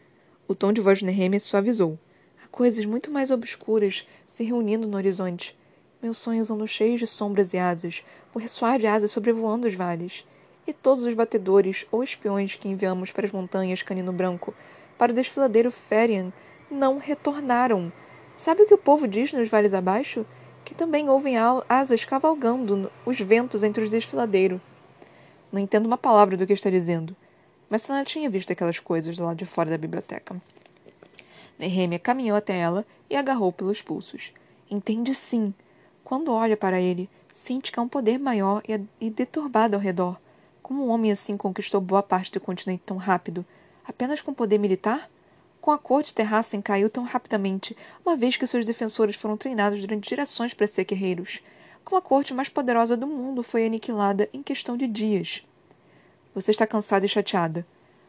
[0.49, 1.97] O tom de voz de Nehemia suavizou.
[2.45, 5.57] Há coisas muito mais obscuras se reunindo no horizonte.
[6.03, 8.03] Meus sonhos andam cheios de sombras e asas,
[8.35, 10.27] o ressoar de asas sobrevoando os vales.
[10.67, 14.53] E todos os batedores ou espiões que enviamos para as montanhas Canino Branco,
[14.99, 16.33] para o desfiladeiro Ferian,
[16.69, 17.93] não retornaram.
[18.43, 20.27] Sabe o que o povo diz nos vales abaixo?
[20.65, 21.37] Que também ouvem
[21.69, 24.61] asas cavalgando os ventos entre os desfiladeiros.
[25.53, 27.15] Não entendo uma palavra do que está dizendo,
[27.71, 30.43] mas Sana tinha visto aquelas coisas do lado de fora da biblioteca.
[31.57, 34.33] Nehemia caminhou até ela e agarrou pelos pulsos.
[34.69, 35.55] Entende sim.
[36.03, 38.61] Quando olha para ele, sente que há um poder maior
[39.01, 40.19] e deturbado ao redor.
[40.65, 43.47] Como um homem assim conquistou boa parte do continente tão rápido?
[43.87, 45.09] Apenas com poder militar?
[45.63, 50.11] Com a corte Terrassen caiu tão rapidamente, uma vez que seus defensores foram treinados durante
[50.11, 51.41] gerações para ser guerreiros.
[51.85, 55.47] Como a corte mais poderosa do mundo foi aniquilada em questão de dias.
[56.35, 57.65] Você está cansada e chateada.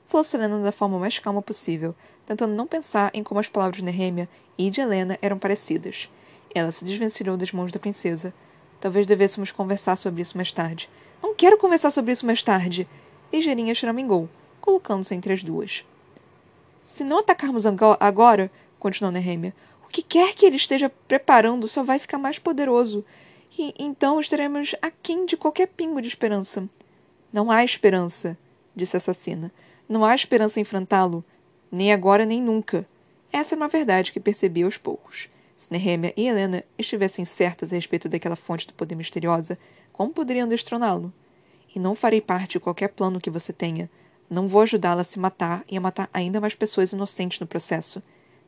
[0.08, 1.94] Falou Selena da forma mais calma possível,
[2.26, 6.10] tentando não pensar em como as palavras de Nehemia e de Helena eram parecidas.
[6.56, 8.34] Ela se desvencilhou das mãos da princesa.
[8.82, 10.90] Talvez devêssemos conversar sobre isso mais tarde.
[11.22, 12.88] Não quero conversar sobre isso mais tarde.
[13.32, 14.28] Ligeirinha choramingou,
[14.60, 15.86] colocando-se entre as duas.
[16.84, 21.98] Se não atacarmos agora, continuou Nehemia, o que quer que ele esteja preparando só vai
[21.98, 23.06] ficar mais poderoso.
[23.58, 26.68] E então estaremos aquém de qualquer pingo de esperança.
[27.32, 28.38] Não há esperança,
[28.76, 29.50] disse a assassina.
[29.88, 31.24] Não há esperança em enfrentá-lo.
[31.72, 32.86] Nem agora, nem nunca.
[33.32, 35.30] Essa é uma verdade que percebi aos poucos.
[35.56, 39.58] Se Nehemia e Helena estivessem certas a respeito daquela fonte do poder misteriosa,
[39.94, 41.14] como poderiam destroná-lo?
[41.74, 43.90] E não farei parte de qualquer plano que você tenha.
[44.34, 48.02] Não vou ajudá-la a se matar e a matar ainda mais pessoas inocentes no processo.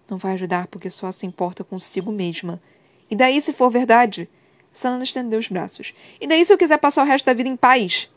[0.09, 2.59] Não vai ajudar porque só se importa consigo mesma.
[3.07, 4.27] E daí se for verdade?
[4.73, 5.93] Sana estendeu os braços.
[6.19, 8.09] E daí se eu quiser passar o resto da vida em paz?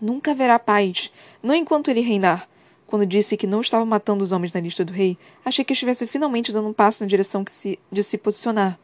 [0.00, 2.48] Nunca haverá paz, não enquanto ele reinar.
[2.86, 6.06] Quando disse que não estava matando os homens na lista do rei, achei que estivesse
[6.06, 8.78] finalmente dando um passo na direção se, de se posicionar.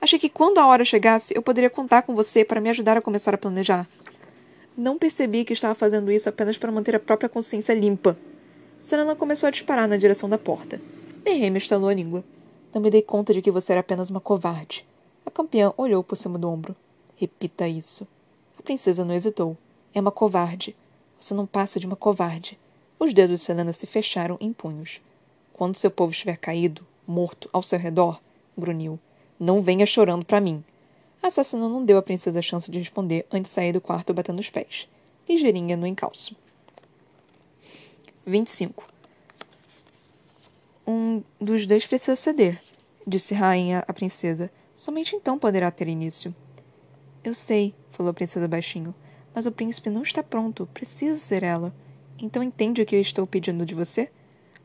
[0.00, 3.00] Achei que quando a hora chegasse, eu poderia contar com você para me ajudar a
[3.00, 3.86] começar a planejar.
[4.76, 8.18] Não percebi que estava fazendo isso apenas para manter a própria consciência limpa.
[8.80, 10.80] Selena começou a disparar na direção da porta.
[11.22, 12.24] Derrame estalou a língua.
[12.74, 14.84] Não me dei conta de que você era apenas uma covarde.
[15.24, 16.74] A campeã olhou por cima do ombro.
[17.16, 18.04] Repita isso.
[18.58, 19.56] A princesa não hesitou.
[19.94, 20.74] É uma covarde.
[21.20, 22.58] Você não passa de uma covarde.
[22.98, 25.00] Os dedos de Selena se fecharam em punhos.
[25.52, 28.20] Quando seu povo estiver caído, morto, ao seu redor,
[28.58, 28.98] grunhiu,
[29.38, 30.64] não venha chorando para mim.
[31.24, 34.12] A assassina não deu à princesa a chance de responder antes de sair do quarto
[34.12, 34.86] batendo os pés,
[35.26, 36.36] ligeirinha no encalço.
[38.26, 38.86] 25.
[40.86, 42.62] Um dos dois precisa ceder,
[43.06, 44.52] disse Rainha à princesa.
[44.76, 46.34] Somente então poderá ter início.
[47.24, 48.94] Eu sei, falou a princesa baixinho,
[49.34, 50.68] mas o príncipe não está pronto.
[50.74, 51.74] Precisa ser ela.
[52.18, 54.10] Então entende o que eu estou pedindo de você?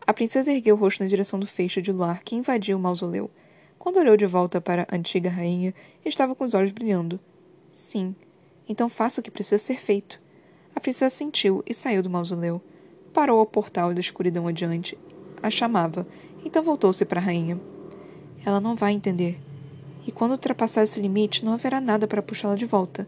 [0.06, 3.32] A princesa ergueu o rosto na direção do feixe de luar que invadiu o mausoléu.
[3.80, 7.18] Quando olhou de volta para a antiga rainha, estava com os olhos brilhando.
[7.72, 8.14] Sim.
[8.68, 10.22] Então faça o que precisa ser feito.
[10.76, 12.62] A princesa sentiu e saiu do mausoléu.
[13.14, 15.00] Parou ao portal da escuridão adiante.
[15.42, 16.06] A chamava.
[16.44, 17.58] Então voltou-se para a rainha.
[18.46, 19.40] Ela não vai entender.
[20.06, 23.08] E quando ultrapassar esse limite, não haverá nada para puxá-la de volta.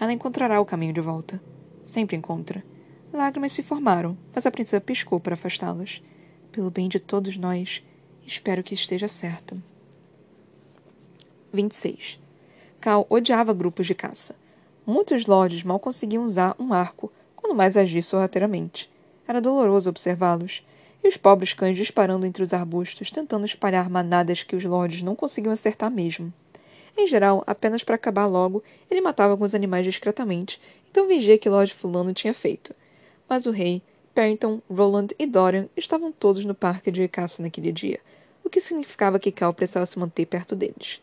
[0.00, 1.38] Ela encontrará o caminho de volta.
[1.82, 2.64] Sempre encontra.
[3.12, 6.02] Lágrimas se formaram, mas a princesa piscou para afastá-las.
[6.50, 7.82] Pelo bem de todos nós,
[8.26, 9.56] espero que esteja certa.
[11.52, 12.20] 26.
[12.80, 14.34] Cal odiava grupos de caça.
[14.86, 18.90] Muitos lords mal conseguiam usar um arco, quando mais agir sorrateiramente.
[19.26, 20.64] Era doloroso observá-los,
[21.02, 25.14] e os pobres cães disparando entre os arbustos, tentando espalhar manadas que os lords não
[25.14, 26.32] conseguiam acertar mesmo.
[26.96, 31.72] Em geral, apenas para acabar logo, ele matava alguns animais discretamente, então vigia que Lord
[31.72, 32.74] Fulano tinha feito.
[33.28, 33.82] Mas o rei,
[34.14, 38.00] Perrington, Roland e Dorian estavam todos no parque de caça naquele dia,
[38.42, 41.00] o que significava que Cal precisava se manter perto deles.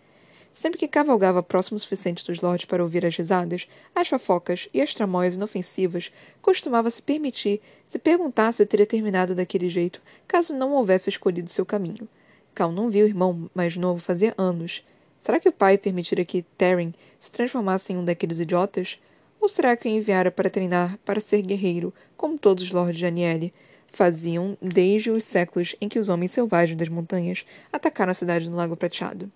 [0.55, 4.81] Sempre que cavalgava próximo o suficiente dos lords para ouvir as risadas, as fofocas e
[4.81, 10.71] as tramóias inofensivas, costumava se permitir se perguntar se teria terminado daquele jeito, caso não
[10.71, 12.07] houvesse escolhido seu caminho.
[12.53, 14.81] Cal não viu o irmão mais novo fazia anos.
[15.19, 18.97] Será que o pai permitira que Terren se transformasse em um daqueles idiotas?
[19.41, 23.05] Ou será que o enviara para treinar para ser guerreiro, como todos os lords de
[23.05, 23.53] Aniele
[23.91, 28.55] faziam desde os séculos em que os homens selvagens das montanhas atacaram a cidade no
[28.55, 29.29] Lago Prateado?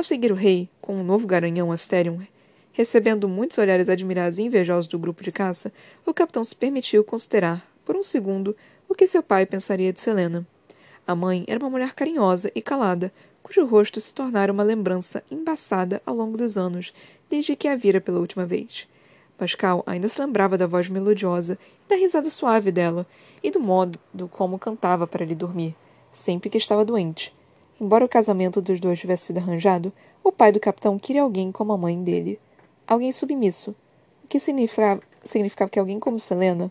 [0.00, 2.20] Ao seguir o rei, com um novo garanhão Asterion,
[2.72, 5.70] recebendo muitos olhares admirados e invejosos do grupo de caça,
[6.06, 8.56] o capitão se permitiu considerar, por um segundo,
[8.88, 10.46] o que seu pai pensaria de Selena.
[11.06, 16.00] A mãe era uma mulher carinhosa e calada, cujo rosto se tornara uma lembrança embaçada
[16.06, 16.94] ao longo dos anos,
[17.28, 18.88] desde que a vira pela última vez.
[19.36, 23.06] Pascal ainda se lembrava da voz melodiosa e da risada suave dela,
[23.42, 23.98] e do modo
[24.30, 25.76] como cantava para lhe dormir,
[26.10, 27.34] sempre que estava doente,
[27.80, 29.90] Embora o casamento dos dois tivesse sido arranjado,
[30.22, 32.38] o pai do capitão queria alguém como a mãe dele.
[32.86, 33.74] Alguém submisso.
[34.22, 36.70] O que significava, significava que alguém como Selena.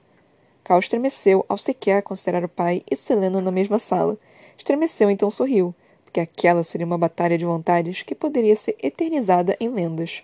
[0.63, 4.19] Cal estremeceu ao sequer considerar o pai e Selena na mesma sala.
[4.55, 9.67] Estremeceu então sorriu, porque aquela seria uma batalha de vontades que poderia ser eternizada em
[9.67, 10.21] lendas.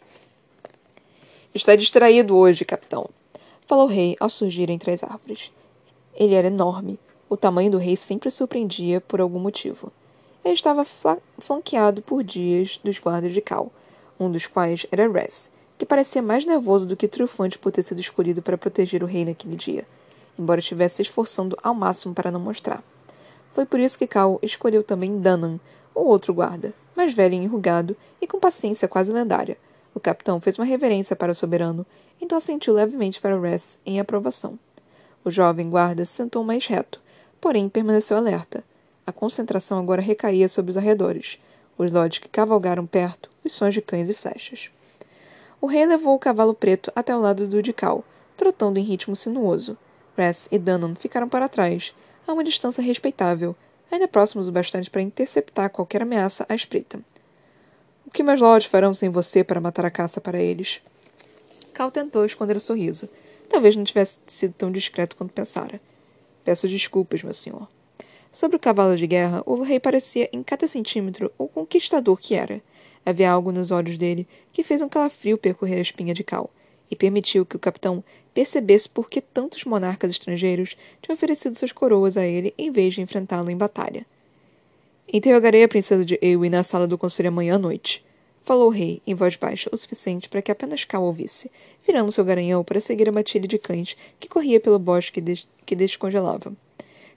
[1.51, 3.09] Está distraído hoje, capitão,
[3.65, 5.51] falou o rei ao surgir entre as árvores.
[6.13, 6.99] Ele era enorme.
[7.27, 9.91] O tamanho do rei sempre surpreendia por algum motivo.
[10.45, 10.85] Ele estava
[11.39, 13.71] flanqueado por dias dos guardas de Cal,
[14.19, 17.99] um dos quais era Res, que parecia mais nervoso do que triunfante por ter sido
[17.99, 19.87] escolhido para proteger o rei naquele dia,
[20.37, 22.83] embora estivesse se esforçando ao máximo para não mostrar.
[23.55, 25.59] Foi por isso que Cal escolheu também Danan,
[25.95, 29.57] o outro guarda, mais velho e enrugado e com paciência quase lendária.
[29.95, 31.83] O capitão fez uma reverência para o soberano,
[32.21, 34.59] então assentiu levemente para Res em aprovação.
[35.23, 37.01] O jovem guarda se sentou mais reto,
[37.41, 38.63] porém permaneceu alerta,
[39.05, 41.39] a concentração agora recaía sobre os arredores,
[41.77, 44.71] os lords que cavalgaram perto, os sons de cães e flechas.
[45.61, 48.03] O rei levou o cavalo preto até o lado do Dical,
[48.35, 49.77] trotando em ritmo sinuoso.
[50.17, 51.93] Ress e Danon ficaram para trás,
[52.25, 53.55] a uma distância respeitável,
[53.91, 56.99] ainda próximos o bastante para interceptar qualquer ameaça à espreita.
[58.05, 60.81] O que meus lords farão sem você para matar a caça para eles?
[61.73, 63.09] Cal tentou esconder o sorriso.
[63.49, 65.81] Talvez não tivesse sido tão discreto quanto pensara.
[66.43, 67.67] Peço desculpas, meu senhor.
[68.35, 72.61] Sobre o cavalo de guerra, o rei parecia em cada centímetro o conquistador que era.
[73.05, 76.49] Havia algo nos olhos dele que fez um calafrio percorrer a espinha de cal,
[76.91, 82.17] e permitiu que o capitão percebesse por que tantos monarcas estrangeiros tinham oferecido suas coroas
[82.17, 84.05] a ele em vez de enfrentá-lo em batalha.
[85.07, 88.03] Interrogarei a princesa de Eowyn na sala do conselho amanhã à noite,
[88.43, 91.49] falou o rei, em voz baixa o suficiente para que apenas Cal ouvisse,
[91.87, 95.23] virando seu garanhão para seguir a matilha de cães que corria pelo bosque
[95.65, 96.51] que descongelava.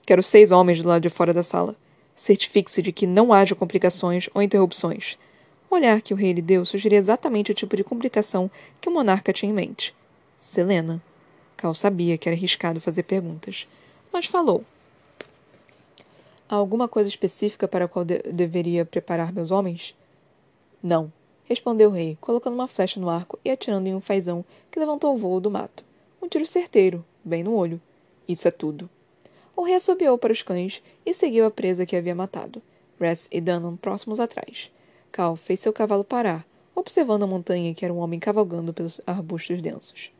[0.08, 1.76] Quero seis homens do lado de fora da sala.
[2.16, 5.18] Certifique-se de que não haja complicações ou interrupções.
[5.70, 8.90] O olhar que o rei lhe deu sugeria exatamente o tipo de complicação que o
[8.90, 9.94] monarca tinha em mente.
[10.38, 11.02] Selena.
[11.58, 13.68] Cal sabia que era arriscado fazer perguntas,
[14.10, 14.64] mas falou.
[16.48, 19.94] Há alguma coisa específica para a qual de deveria preparar meus homens?
[20.82, 21.12] Não,
[21.44, 25.14] respondeu o rei, colocando uma flecha no arco e atirando em um fazão que levantou
[25.14, 25.84] o voo do mato.
[26.22, 27.78] Um tiro certeiro, bem no olho.
[28.26, 28.88] Isso é tudo.
[29.58, 32.62] O rei assobiou para os cães e seguiu a presa que havia matado,
[32.96, 34.70] Ress e Dunham próximos atrás.
[35.10, 39.60] Cal fez seu cavalo parar, observando a montanha que era um homem cavalgando pelos arbustos
[39.60, 40.12] densos.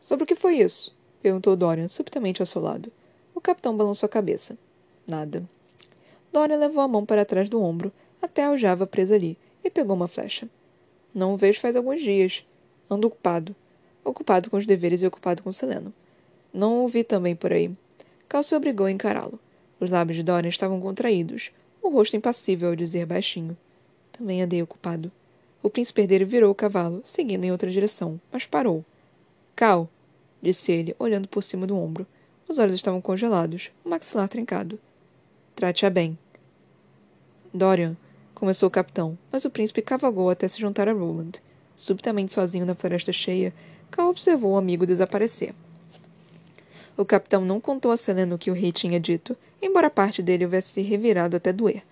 [0.00, 0.96] Sobre o que foi isso?
[1.20, 2.92] perguntou Dorian, subitamente ao seu lado.
[3.34, 4.56] O capitão balançou a cabeça.
[5.04, 5.42] Nada.
[6.32, 7.90] Dorian levou a mão para trás do ombro,
[8.22, 10.48] até a aljava presa ali, e pegou uma flecha.
[11.12, 12.46] Não o vejo faz alguns dias.
[12.88, 13.52] Ando ocupado.
[14.04, 15.92] Ocupado com os deveres e ocupado com Selena.
[16.54, 17.76] Não o vi também por aí.
[18.32, 19.38] Cal se obrigou a encará-lo.
[19.78, 21.50] Os lábios de Dorian estavam contraídos,
[21.82, 23.54] o rosto impassível ao dizer baixinho.
[24.10, 25.12] Também andei ocupado.
[25.62, 28.82] O príncipe herdeiro virou o cavalo, seguindo em outra direção, mas parou.
[29.54, 29.86] Cal,
[30.40, 32.06] disse ele, olhando por cima do ombro.
[32.48, 34.80] Os olhos estavam congelados, o maxilar trincado.
[35.54, 36.16] Trate-a bem.
[37.52, 37.98] Dorian,
[38.34, 41.32] começou o capitão, mas o príncipe cavalgou até se juntar a Roland.
[41.76, 43.52] Subitamente sozinho na floresta cheia,
[43.90, 45.54] Cal observou o amigo desaparecer.
[46.96, 50.44] O capitão não contou a Selena o que o rei tinha dito, embora parte dele
[50.44, 51.82] houvesse se revirado até doer.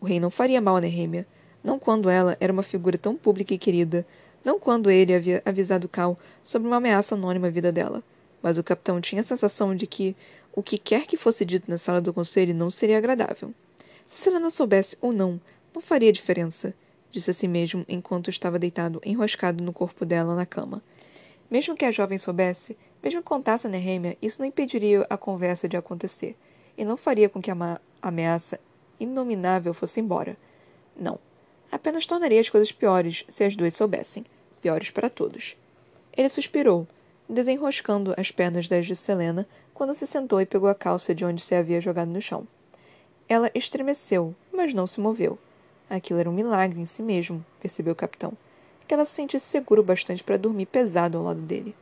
[0.00, 1.26] O rei não faria mal a Nehemia,
[1.64, 4.06] não quando ela era uma figura tão pública e querida,
[4.44, 8.02] não quando ele havia avisado Cal sobre uma ameaça anônima à vida dela.
[8.42, 10.16] Mas o capitão tinha a sensação de que
[10.54, 13.54] o que quer que fosse dito na sala do conselho não seria agradável.
[14.06, 15.40] Se Selena soubesse ou não,
[15.74, 16.74] não faria diferença,
[17.10, 20.82] disse a si mesmo enquanto estava deitado enroscado no corpo dela na cama.
[21.50, 25.68] Mesmo que a jovem soubesse, mesmo que contasse a Nehemia, isso não impediria a conversa
[25.68, 26.36] de acontecer,
[26.76, 28.58] e não faria com que a ameaça
[28.98, 30.36] inominável fosse embora.
[30.96, 31.18] Não,
[31.70, 34.24] Apenas tornaria as coisas piores se as duas soubessem.
[34.60, 35.56] Piores para todos.
[36.16, 36.86] Ele suspirou,
[37.28, 41.42] desenroscando as pernas das de Selena quando se sentou e pegou a calça de onde
[41.42, 42.46] se havia jogado no chão.
[43.28, 45.38] Ela estremeceu, mas não se moveu.
[45.88, 48.32] Aquilo era um milagre em si mesmo, percebeu o capitão.
[48.86, 51.74] Que ela se sentisse seguro bastante para dormir pesado ao lado dele.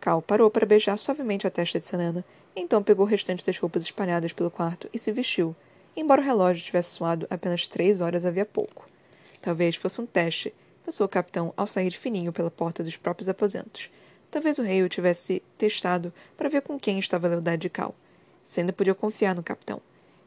[0.00, 3.82] Cal parou para beijar suavemente a testa de Selena, então pegou o restante das roupas
[3.82, 5.54] espalhadas pelo quarto e se vestiu,
[5.96, 8.88] embora o relógio tivesse soado apenas três horas havia pouco.
[9.40, 13.90] Talvez fosse um teste, pensou o capitão ao sair fininho pela porta dos próprios aposentos.
[14.30, 17.94] Talvez o rei o tivesse testado para ver com quem estava a lealdade de Cal.
[18.42, 19.80] Se ainda podia confiar no capitão.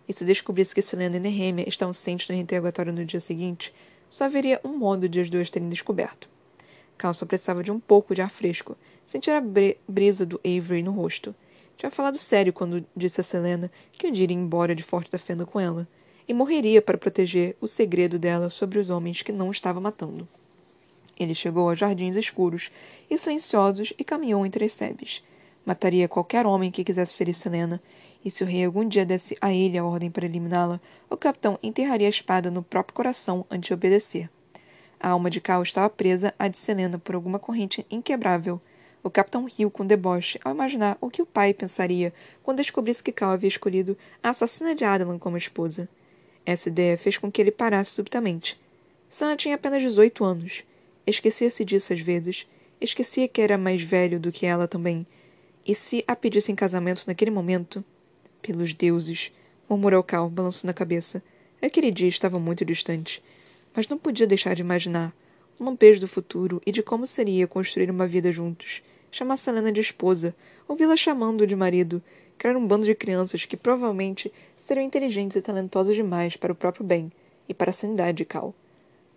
[0.07, 3.73] E se descobrisse que Selena e Nehemia estavam cientes no interrogatório no dia seguinte,
[4.09, 6.27] só haveria um modo de as duas terem descoberto.
[6.97, 9.43] Cal só precisava de um pouco de ar fresco, sentir a
[9.87, 11.35] brisa do Avery no rosto.
[11.77, 15.17] Tinha falado sério quando disse a Selena que um dia iria embora de Forte da
[15.17, 15.87] Fenda com ela
[16.27, 20.27] e morreria para proteger o segredo dela sobre os homens que não estava matando.
[21.19, 22.71] Ele chegou a jardins escuros
[23.09, 25.23] e silenciosos e caminhou entre as sebes.
[25.65, 27.81] Mataria qualquer homem que quisesse ferir Selena,
[28.23, 31.59] e se o rei algum dia desse a ele a ordem para eliminá-la, o capitão
[31.61, 34.29] enterraria a espada no próprio coração antes de obedecer.
[34.99, 38.61] A alma de Cal estava presa à de Selena por alguma corrente inquebrável.
[39.03, 43.11] O capitão riu com deboche ao imaginar o que o pai pensaria quando descobrisse que
[43.11, 45.89] Cal havia escolhido a assassina de Adelan como esposa.
[46.45, 48.59] Essa ideia fez com que ele parasse subitamente.
[49.09, 50.63] Sana tinha apenas 18 anos.
[51.05, 52.47] Esquecia-se disso às vezes.
[52.79, 55.05] Esquecia que era mais velho do que ela também.
[55.65, 57.83] E se a pedisse em casamento naquele momento?
[58.39, 59.31] Pelos deuses,
[59.67, 61.23] murmurou Cal, balançando a cabeça.
[61.59, 63.21] Aquele dia estava muito distante.
[63.75, 65.11] Mas não podia deixar de imaginar
[65.59, 68.81] um lampejo do futuro e de como seria construir uma vida juntos.
[69.13, 70.33] Chamar Selena de esposa,
[70.65, 72.01] ouvi-la chamando-o de marido,
[72.37, 76.85] criar um bando de crianças que provavelmente seriam inteligentes e talentosas demais para o próprio
[76.85, 77.11] bem
[77.47, 78.55] e para a sanidade de Cal.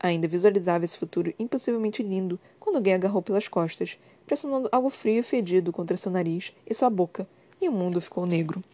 [0.00, 5.22] Ainda visualizava esse futuro impossivelmente lindo quando alguém agarrou pelas costas, pressionando algo frio e
[5.22, 7.24] fedido contra seu nariz e sua boca,
[7.62, 8.64] e o mundo ficou negro.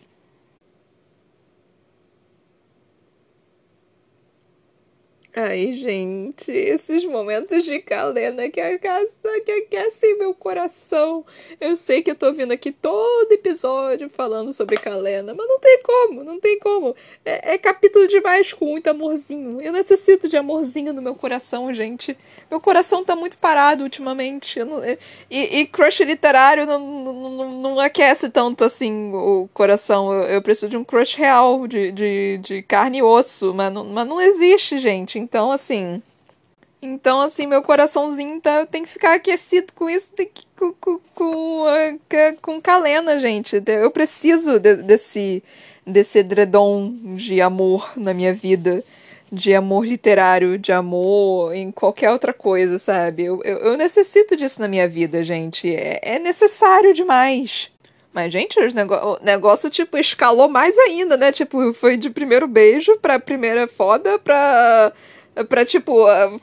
[5.33, 11.25] Ai, gente, esses momentos de Calena que, que aquecem meu coração.
[11.61, 15.81] Eu sei que eu tô vindo aqui todo episódio falando sobre Calena, mas não tem
[15.85, 16.97] como, não tem como.
[17.25, 19.61] É, é capítulo demais com muito amorzinho.
[19.61, 22.19] Eu necessito de amorzinho no meu coração, gente.
[22.51, 24.59] Meu coração tá muito parado ultimamente.
[24.65, 24.83] Não,
[25.31, 30.13] e, e, crush literário não, não, não, aquece tanto assim o coração.
[30.13, 33.85] Eu, eu preciso de um crush real, de, de, de carne e osso, mas não,
[33.85, 35.20] mas não existe, gente.
[35.21, 36.03] Então, assim.
[36.83, 40.11] Então, assim, meu coraçãozinho tá, tem que ficar aquecido com isso,
[40.57, 41.67] com, com, com,
[42.41, 43.63] com Calena, gente.
[43.67, 45.43] Eu preciso de, desse,
[45.87, 48.83] desse edredom de amor na minha vida.
[49.33, 53.25] de amor literário, de amor em qualquer outra coisa, sabe?
[53.25, 55.73] Eu, eu, eu necessito disso na minha vida, gente.
[55.75, 57.71] É, é necessário demais.
[58.13, 61.31] Mas, gente, o negócio, tipo, escalou mais ainda, né?
[61.31, 64.93] Tipo, foi de primeiro beijo pra primeira foda pra.
[65.49, 65.95] Pra, tipo,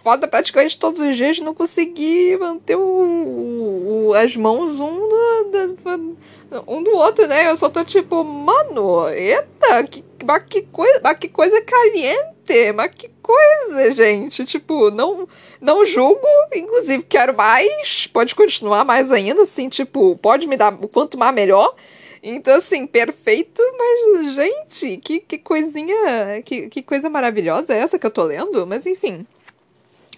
[0.02, 6.18] foda praticamente todos os dias não conseguir manter o, o as mãos um do,
[6.66, 7.50] um do outro, né?
[7.50, 12.92] Eu só tô tipo, mano, eita, que, mas que coisa, mas que coisa caliente, mas
[12.96, 14.46] que coisa, gente.
[14.46, 15.28] Tipo, não,
[15.60, 20.88] não julgo, inclusive quero mais, pode continuar mais ainda, assim, tipo, pode me dar o
[20.88, 21.76] quanto mais melhor.
[22.22, 28.06] Então, assim, perfeito, mas, gente, que, que coisinha, que, que coisa maravilhosa é essa que
[28.06, 28.66] eu tô lendo?
[28.66, 29.26] Mas, enfim.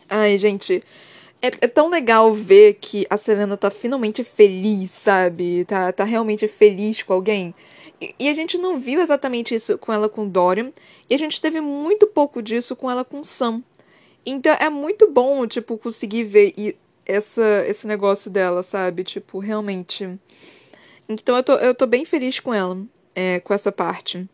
[0.09, 0.81] Ai, gente,
[1.41, 5.65] é, é, tão legal ver que a Selena tá finalmente feliz, sabe?
[5.65, 7.53] Tá, tá realmente feliz com alguém.
[8.01, 10.71] E, e a gente não viu exatamente isso com ela com Dorian.
[11.09, 13.61] E a gente teve muito pouco disso com ela com Sam.
[14.25, 16.53] Então é muito bom, tipo, conseguir ver
[17.05, 19.03] essa, esse negócio dela, sabe?
[19.03, 20.07] Tipo, realmente.
[21.07, 22.77] Então eu tô, eu tô bem feliz com ela,
[23.15, 24.27] é, com essa parte.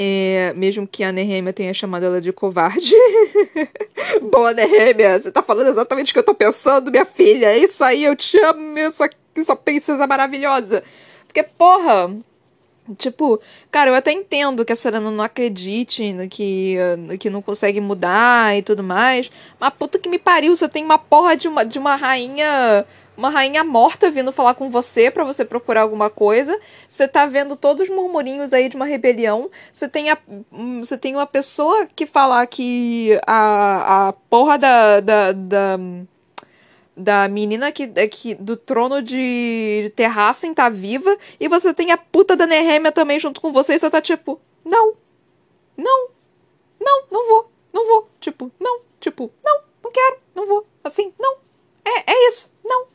[0.00, 2.94] É, mesmo que a Nehemia tenha chamado ela de covarde.
[4.30, 7.46] Boa, Nehemia, você tá falando exatamente o que eu tô pensando, minha filha.
[7.46, 9.10] É isso aí, eu te amo, sua,
[9.44, 10.84] sua princesa maravilhosa.
[11.26, 12.16] Porque, porra,
[12.96, 16.76] Tipo, cara, eu até entendo que a Serena não acredite que,
[17.18, 19.30] que não consegue mudar e tudo mais.
[19.58, 22.86] Mas puta que me pariu, você tem uma porra de uma, de uma rainha
[23.18, 26.56] uma rainha morta vindo falar com você para você procurar alguma coisa.
[26.88, 29.50] Você tá vendo todos os murmurinhos aí de uma rebelião.
[29.72, 30.16] Você tem, a,
[30.52, 35.78] hum, você tem uma pessoa que fala que a, a porra da, da, da
[36.98, 42.36] da menina que, que do trono de Terrassen tá viva e você tem a puta
[42.36, 44.96] da Nehemia também junto com você e você tá tipo, não,
[45.76, 46.08] não,
[46.80, 51.38] não, não vou, não vou, tipo, não, tipo, não, não quero, não vou, assim, não,
[51.84, 52.86] é, é isso, não.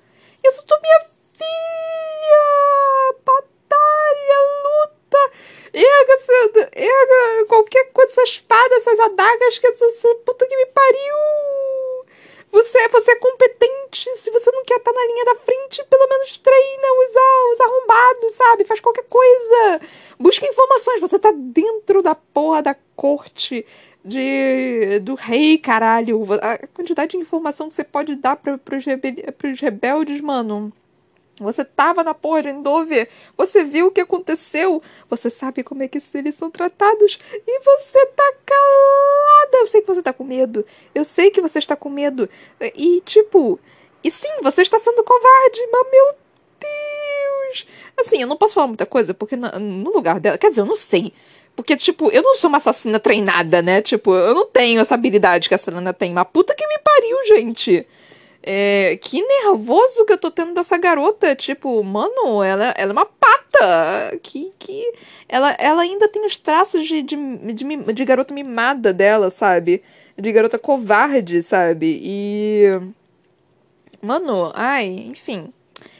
[0.45, 0.99] Isso tu, minha
[1.37, 3.15] filha!
[3.25, 5.31] Batalha, luta!
[5.73, 12.05] Erga, erga qualquer coisa, essa espada, essas adagas, que essa, puta que me pariu!
[12.51, 13.82] Você, você é competente.
[13.95, 17.11] Se você não quer estar na linha da frente, pelo menos treina os,
[17.53, 18.65] os arrombados, sabe?
[18.65, 19.81] Faz qualquer coisa.
[20.19, 21.01] Busca informações.
[21.01, 23.65] Você tá dentro da porra da corte
[24.03, 26.21] de do rei, caralho.
[26.41, 29.13] A quantidade de informação que você pode dar para pros, rebel,
[29.59, 30.73] rebeldes, mano.
[31.39, 35.87] Você tava na porra de Endover, você viu o que aconteceu, você sabe como é
[35.87, 39.57] que eles são tratados e você tá calada.
[39.57, 40.63] Eu sei que você tá com medo,
[40.93, 42.29] eu sei que você está com medo.
[42.75, 43.59] E tipo,
[44.03, 46.15] e sim, você está sendo covarde, mas meu
[46.59, 47.67] Deus.
[47.97, 50.75] Assim, eu não posso falar muita coisa porque no lugar dela, quer dizer, eu não
[50.75, 51.13] sei.
[51.55, 53.81] Porque, tipo, eu não sou uma assassina treinada, né?
[53.81, 56.11] Tipo, eu não tenho essa habilidade que a Selena tem.
[56.11, 57.85] Mas puta que me pariu, gente.
[58.41, 61.35] É, que nervoso que eu tô tendo dessa garota.
[61.35, 64.17] Tipo, mano, ela, ela é uma pata.
[64.23, 64.93] Que, que
[65.29, 67.15] ela, ela ainda tem os traços de, de,
[67.53, 69.83] de, de garota mimada dela, sabe?
[70.17, 71.99] De garota covarde, sabe?
[72.01, 72.63] E.
[74.03, 75.53] Mano, ai, enfim.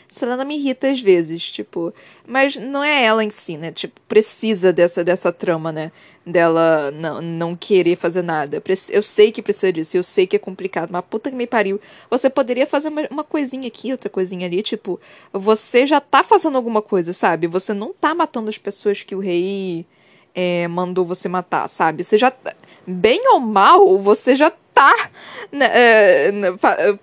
[0.10, 1.94] Selena me irrita às vezes, tipo.
[2.28, 3.72] Mas não é ela em si, né?
[3.72, 5.90] Tipo, precisa dessa, dessa trama, né?
[6.26, 8.62] Dela não, não querer fazer nada.
[8.90, 11.80] Eu sei que precisa disso, eu sei que é complicado, mas puta que me pariu.
[12.10, 15.00] Você poderia fazer uma, uma coisinha aqui, outra coisinha ali, tipo,
[15.32, 17.48] você já tá fazendo alguma coisa, sabe?
[17.48, 19.86] Você não tá matando as pessoas que o rei
[20.36, 22.04] é, mandou você matar, sabe?
[22.04, 22.34] Você já.
[22.86, 25.10] Bem ou mal, você já tá
[25.52, 26.32] né, é,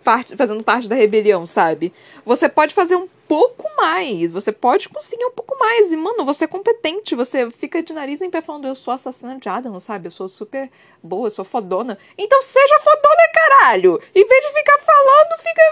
[0.03, 1.93] parte, fazendo parte da rebelião, sabe?
[2.25, 5.93] Você pode fazer um pouco mais, você pode conseguir um pouco mais.
[5.93, 9.39] E, mano, você é competente, você fica de nariz em pé falando, eu sou assassina
[9.39, 10.09] de Adam, sabe?
[10.09, 10.69] Eu sou super
[11.01, 11.97] boa, eu sou fodona.
[12.19, 14.03] Então seja fodona, caralho!
[14.15, 15.63] Em vez de ficar falando, fica.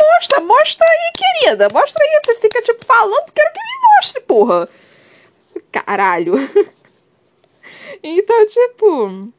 [0.00, 1.68] Mostra, mostra aí, querida.
[1.72, 2.20] Mostra aí.
[2.24, 4.68] Você fica, tipo, falando, quero que me mostre, porra.
[5.70, 6.34] Caralho.
[8.02, 9.32] então, tipo.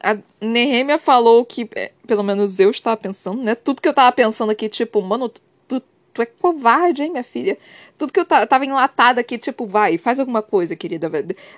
[0.00, 3.54] A Nehemia falou que, é, pelo menos eu estava pensando, né?
[3.54, 5.30] Tudo que eu estava pensando aqui, tipo, mano,
[5.68, 5.82] tu,
[6.14, 7.58] tu é covarde, hein, minha filha?
[7.98, 11.10] Tudo que eu tava enlatada aqui, tipo, vai, faz alguma coisa, querida.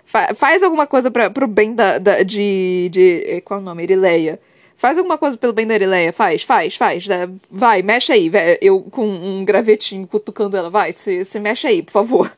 [0.04, 3.24] Fa faz alguma coisa pra, pro bem da, da, de, de.
[3.26, 3.82] Eh, qual é o nome?
[3.82, 4.40] Erileia.
[4.76, 6.12] Faz alguma coisa pelo bem da Erileia.
[6.12, 7.04] Faz, faz, faz.
[7.50, 8.30] Vai, mexe aí.
[8.60, 10.70] Eu com um gravetinho cutucando ela.
[10.70, 12.32] Vai, se, se mexe aí, por favor.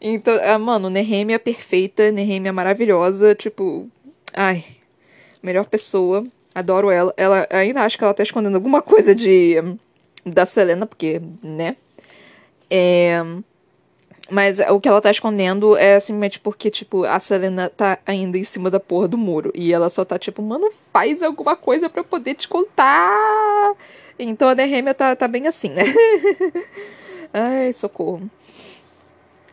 [0.00, 3.88] Então, ah, mano, Nehemia perfeita, Nehemia maravilhosa, tipo.
[4.34, 4.64] Ai,
[5.42, 6.26] melhor pessoa.
[6.54, 7.12] Adoro ela.
[7.16, 9.56] Ela ainda acho que ela tá escondendo alguma coisa de
[10.24, 11.76] da Selena, porque, né?
[12.70, 13.22] É...
[14.30, 18.44] Mas o que ela tá escondendo é simplesmente porque, tipo, a Selena tá ainda em
[18.44, 19.50] cima da porra do muro.
[19.54, 23.74] E ela só tá, tipo, mano, faz alguma coisa para poder te contar.
[24.18, 25.82] Então a Nehemia tá, tá bem assim, né?
[27.32, 28.28] Ai, socorro.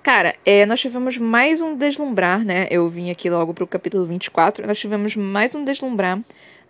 [0.06, 2.68] Cara, é, nós tivemos mais um deslumbrar, né?
[2.70, 4.68] Eu vim aqui logo pro capítulo 24.
[4.68, 6.22] Nós tivemos mais um deslumbrar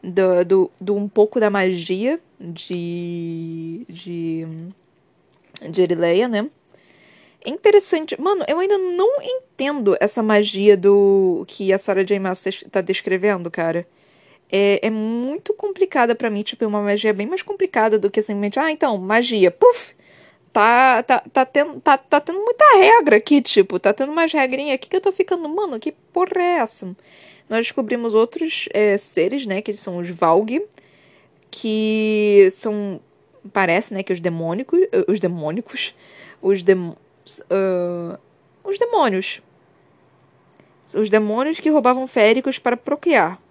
[0.01, 3.85] do, do, do um pouco da magia de.
[3.89, 4.47] de.
[5.69, 6.49] de Erileia, né?
[7.43, 8.15] É interessante.
[8.17, 12.17] Mano, eu ainda não entendo essa magia do que a Sarah J.
[12.17, 13.85] Maas tá descrevendo, cara.
[14.49, 16.41] É, é muito complicada para mim.
[16.41, 19.51] Tipo, é uma magia bem mais complicada do que simplesmente, ah, então, magia.
[19.51, 19.93] Puf!
[20.55, 24.75] Tá, tá, tá, tendo, tá, tá tendo muita regra aqui, tipo, tá tendo umas regrinhas
[24.75, 26.95] aqui que eu tô ficando, mano, que porra é essa?
[27.49, 30.65] Nós descobrimos outros é, seres, né, que são os Valg,
[31.51, 33.01] que são,
[33.51, 34.79] parece, né, que os demônicos,
[35.09, 35.93] os demônicos,
[36.41, 38.17] os demônicos, uh,
[38.63, 39.41] os demônios.
[40.93, 43.41] Os demônios que roubavam féricos para procriar.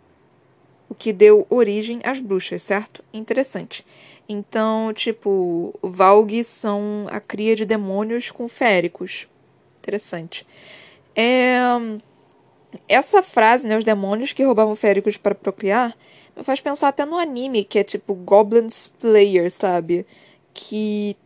[0.95, 3.03] O que deu origem às bruxas, certo?
[3.13, 3.85] Interessante.
[4.29, 9.27] Então, tipo, Valg são a cria de demônios com féricos.
[9.81, 10.47] Interessante.
[11.17, 11.59] É...
[12.89, 15.97] Essa frase, né, os demônios que roubavam féricos para procriar,
[16.37, 20.07] me faz pensar até no anime, que é tipo Goblins Player, sabe?
[20.53, 21.17] Que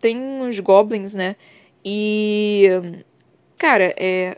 [0.00, 1.36] tem uns goblins, né?
[1.84, 2.68] E.
[3.56, 4.36] Cara, é.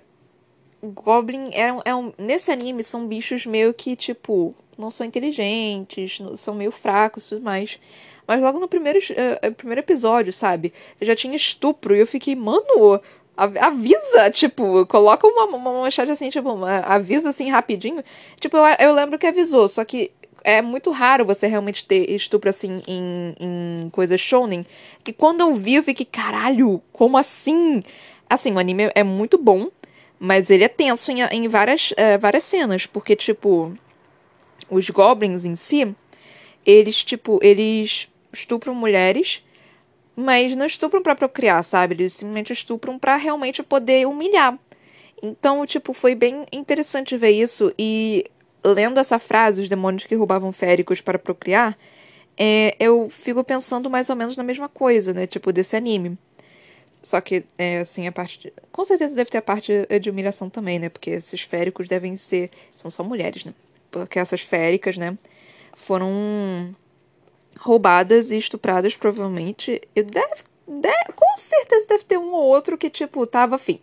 [0.82, 2.12] Goblin é, é um.
[2.18, 7.42] Nesse anime são bichos meio que, tipo, não são inteligentes, são meio fracos e tudo
[7.42, 7.78] mais.
[8.26, 10.72] Mas logo no primeiro, uh, primeiro episódio, sabe?
[11.00, 13.00] Já tinha estupro e eu fiquei, mano,
[13.36, 18.02] avisa, tipo, coloca uma, uma manchete assim, tipo, avisa assim rapidinho.
[18.40, 20.10] Tipo, eu, eu lembro que avisou, só que
[20.44, 24.64] é muito raro você realmente ter estupro assim em, em coisas shonen.
[25.02, 27.82] Que quando eu vi, eu fiquei, caralho, como assim?
[28.28, 29.68] Assim, o anime é muito bom,
[30.18, 33.76] mas ele é tenso em, em várias, é, várias cenas, porque, tipo,
[34.74, 35.94] os goblins em si,
[36.64, 39.42] eles, tipo, eles estupram mulheres,
[40.16, 41.94] mas não estupram para procriar, sabe?
[41.94, 44.58] Eles simplesmente estupram para realmente poder humilhar.
[45.22, 48.24] Então, tipo, foi bem interessante ver isso e
[48.64, 51.76] lendo essa frase, os demônios que roubavam féricos para procriar,
[52.36, 55.26] é, eu fico pensando mais ou menos na mesma coisa, né?
[55.26, 56.18] Tipo, desse anime.
[57.02, 58.40] Só que, é, assim, a parte.
[58.40, 58.52] De...
[58.72, 60.88] Com certeza deve ter a parte de humilhação também, né?
[60.88, 62.50] Porque esses féricos devem ser.
[62.74, 63.52] São só mulheres, né?
[64.14, 65.16] Essas féricas, né?
[65.76, 66.74] Foram
[67.58, 69.80] roubadas e estupradas, provavelmente.
[69.94, 73.80] E deve, deve, com certeza deve ter um ou outro que, tipo, tava afim.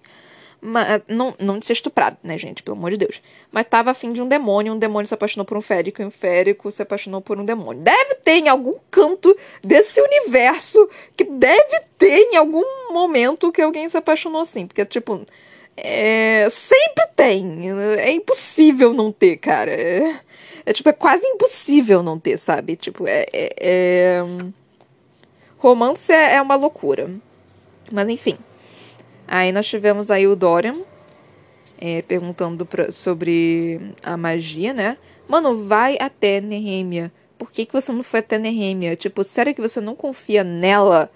[0.63, 2.61] Mas, não, não de ser estuprado, né, gente?
[2.61, 3.19] Pelo amor de Deus.
[3.51, 6.11] Mas tava afim de um demônio, um demônio se apaixonou por um férico, e um
[6.11, 7.81] férico se apaixonou por um demônio.
[7.81, 10.87] Deve ter em algum canto desse universo
[11.17, 14.67] que deve ter em algum momento que alguém se apaixonou assim.
[14.67, 15.25] Porque, tipo,
[15.77, 17.69] é, sempre tem.
[17.99, 19.71] É impossível não ter, cara.
[19.71, 20.19] É,
[20.65, 22.75] é, tipo, é quase impossível não ter, sabe?
[22.75, 23.25] Tipo, é.
[23.33, 24.23] é, é...
[25.57, 27.09] Romance é, é uma loucura.
[27.91, 28.37] Mas enfim.
[29.27, 30.81] Aí nós tivemos aí o Dorian
[31.79, 34.97] é, perguntando pra, sobre a magia, né?
[35.27, 37.11] Mano, vai até Nehemia.
[37.37, 38.95] Por que, que você não foi até Nehemia?
[38.95, 41.11] Tipo, sério que você não confia nela?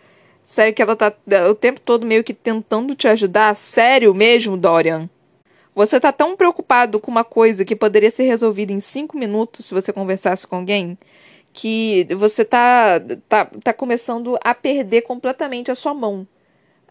[0.45, 1.11] Sério que ela tá
[1.49, 3.55] o tempo todo meio que tentando te ajudar?
[3.55, 5.09] Sério mesmo, Dorian?
[5.73, 9.73] Você tá tão preocupado com uma coisa que poderia ser resolvida em cinco minutos se
[9.73, 10.97] você conversasse com alguém
[11.51, 16.27] que você tá, tá, tá começando a perder completamente a sua mão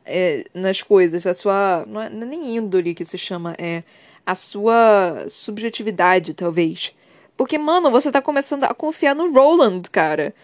[0.05, 1.85] é, nas coisas, a sua.
[1.87, 3.85] É, não é nem índole que se chama, é
[4.27, 6.95] a sua subjetividade, talvez.
[7.37, 10.35] Porque, mano, você tá começando a confiar no Roland, cara.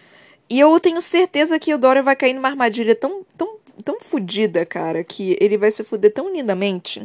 [0.51, 4.65] E eu tenho certeza que o Dorian vai cair numa armadilha tão, tão, tão fodida,
[4.65, 7.01] cara, que ele vai se fuder tão lindamente.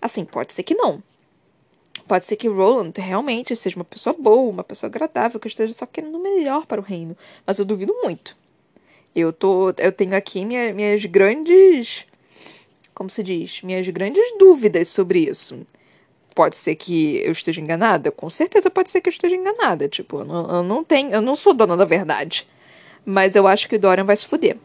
[0.00, 1.02] Assim, pode ser que não.
[2.08, 5.84] Pode ser que Roland realmente seja uma pessoa boa, uma pessoa agradável, que esteja só
[5.84, 7.14] querendo o melhor para o reino.
[7.46, 8.34] Mas eu duvido muito.
[9.14, 12.06] Eu tô, eu tenho aqui minha, minhas grandes,
[12.94, 15.66] como se diz, minhas grandes dúvidas sobre isso.
[16.34, 19.86] Pode ser que eu esteja enganada, com certeza pode ser que eu esteja enganada.
[19.86, 22.48] Tipo, eu não, eu não tenho, eu não sou dona da verdade.
[23.06, 24.56] Mas eu acho que o Dorian vai se fuder.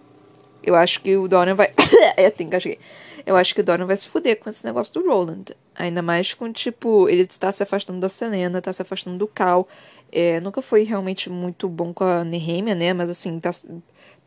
[0.63, 1.71] Eu acho que o Dorian vai.
[2.17, 2.79] é, tem engasguei.
[3.23, 5.45] Eu acho que o Dorian vai se fuder com esse negócio do Roland.
[5.75, 9.67] Ainda mais com, tipo, ele está se afastando da Selena, está se afastando do Cal.
[10.11, 12.93] É, nunca foi realmente muito bom com a Nehemia, né?
[12.93, 13.51] Mas assim, tá,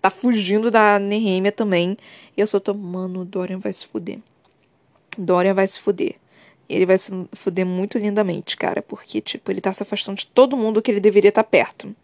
[0.01, 1.97] tá fugindo da Nehemia também.
[2.37, 4.19] E eu só tô, mano, o Dorian vai se fuder.
[5.19, 6.15] Dorian vai se fuder.
[6.69, 8.81] Ele vai se fuder muito lindamente, cara.
[8.81, 11.95] Porque, tipo, ele tá se afastando de todo mundo que ele deveria estar tá perto.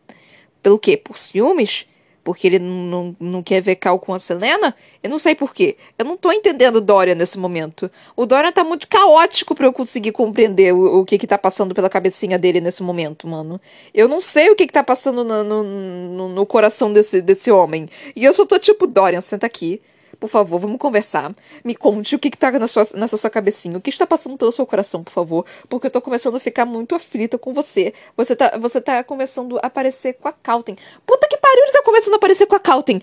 [0.60, 0.96] Pelo quê?
[0.96, 1.86] Por ciúmes?
[2.22, 4.74] Porque ele não, não quer ver Cal com a Selena?
[5.02, 5.76] Eu não sei porquê.
[5.98, 7.90] Eu não tô entendendo o Dorian nesse momento.
[8.14, 11.74] O Dorian tá muito caótico para eu conseguir compreender o, o, que que tá passando
[11.74, 13.60] pela cabecinha dele nesse momento, mano.
[13.94, 17.50] Eu não sei o que que tá passando no, no, no, no coração desse, desse
[17.50, 17.88] homem.
[18.14, 19.80] E eu só tô tipo, Dorian, senta aqui
[20.20, 21.34] por favor, vamos conversar.
[21.64, 24.36] Me conte o que, que tá na sua, nessa sua cabecinha, o que está passando
[24.36, 27.94] pelo seu coração, por favor, porque eu tô começando a ficar muito aflita com você.
[28.16, 30.76] Você tá, você tá começando a aparecer com a Calten.
[31.06, 33.00] Puta que pariu, ele tá começando a aparecer com a Calten.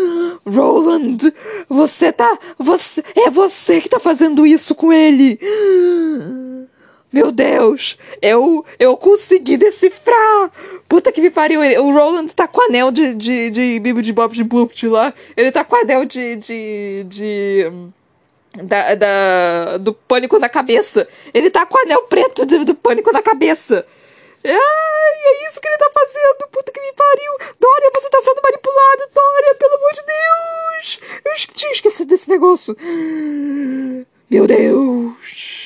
[0.46, 1.18] Roland,
[1.68, 5.38] você tá, você, é você que tá fazendo isso com ele.
[7.14, 10.50] Meu Deus, eu, eu consegui decifrar!
[10.88, 14.12] Puta que me pariu, ele, o Roland tá com anel de, de, de Bibo de
[14.12, 15.14] Bob de Boop lá.
[15.36, 16.34] Ele tá com anel de.
[16.34, 17.04] de.
[17.04, 17.72] de.
[18.64, 21.06] Da, da, do pânico na cabeça.
[21.32, 23.86] Ele tá com anel preto de, do pânico na cabeça.
[24.44, 26.48] Ai, é isso que ele tá fazendo!
[26.50, 27.54] Puta que me pariu!
[27.60, 29.02] Dória, você tá sendo manipulado!
[29.14, 31.00] Dória, pelo amor de Deus!
[31.24, 32.76] Eu tinha esquecido desse negócio.
[34.28, 35.63] Meu Deus!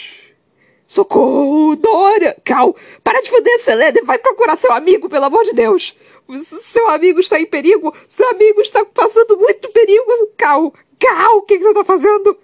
[0.89, 2.35] Socorro, Dória!
[2.43, 2.75] Cal,
[3.05, 5.95] para de foder, Selene, vai procurar seu amigo, pelo amor de Deus!
[6.43, 7.95] Seu amigo está em perigo!
[8.07, 10.31] Seu amigo está passando muito perigo!
[10.35, 10.73] Cal!
[10.99, 12.39] Cal, o que, você está fazendo?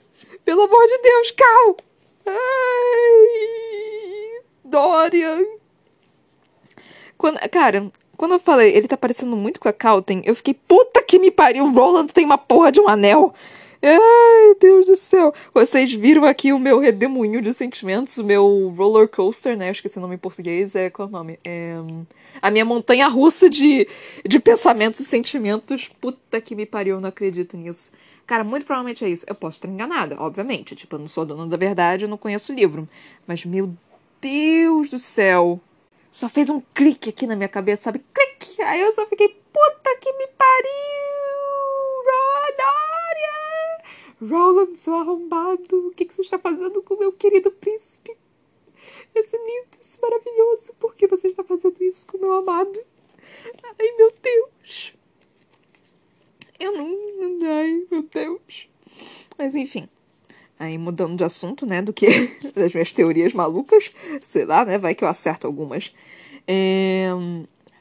[0.44, 1.76] Pelo amor de Deus, Cal!
[2.26, 2.36] Ai,
[4.62, 5.48] Dória!
[7.16, 11.02] Quando, cara, quando eu falei, ele tá parecendo muito com a Calten, eu fiquei, puta
[11.02, 13.32] que me pariu, o Roland tem uma porra de um anel!
[13.86, 15.34] Ai, Deus do céu.
[15.52, 19.68] Vocês viram aqui o meu redemoinho de sentimentos, o meu roller coaster, né?
[19.68, 20.74] Eu esqueci o nome em português.
[20.74, 21.38] É, qual é o nome?
[21.44, 21.74] É,
[22.40, 23.86] a minha montanha russa de,
[24.24, 25.90] de pensamentos e sentimentos.
[26.00, 27.92] Puta que me pariu, eu não acredito nisso.
[28.26, 29.26] Cara, muito provavelmente é isso.
[29.28, 30.74] Eu posso estar enganada, obviamente.
[30.74, 32.88] Tipo, eu não sou dona da verdade, eu não conheço o livro.
[33.26, 33.70] Mas, meu
[34.18, 35.60] Deus do céu.
[36.10, 38.02] Só fez um clique aqui na minha cabeça, sabe?
[38.14, 38.62] Clique!
[38.62, 41.04] Aí eu só fiquei, puta que me pariu!
[42.06, 42.83] Rodoria!
[44.28, 48.16] Roland, seu arrombado, o que, que você está fazendo com o meu querido príncipe?
[49.14, 52.80] Esse lindo, esse maravilhoso, por que você está fazendo isso com o meu amado?
[53.62, 54.94] Ai, meu Deus.
[56.58, 56.96] Eu não.
[57.42, 58.68] Ai, meu Deus.
[59.36, 59.88] Mas enfim.
[60.58, 61.82] Aí mudando de assunto, né?
[61.82, 62.06] Do que
[62.54, 63.92] das minhas teorias malucas.
[64.22, 64.78] Sei lá, né?
[64.78, 65.92] Vai que eu acerto algumas.
[66.46, 67.08] É...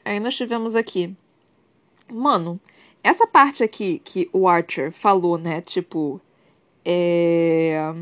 [0.04, 1.14] Aí nós tivemos aqui.
[2.12, 2.60] Mano,
[3.02, 5.60] essa parte aqui que o Archer falou, né?
[5.60, 6.20] Tipo,
[6.84, 7.94] é...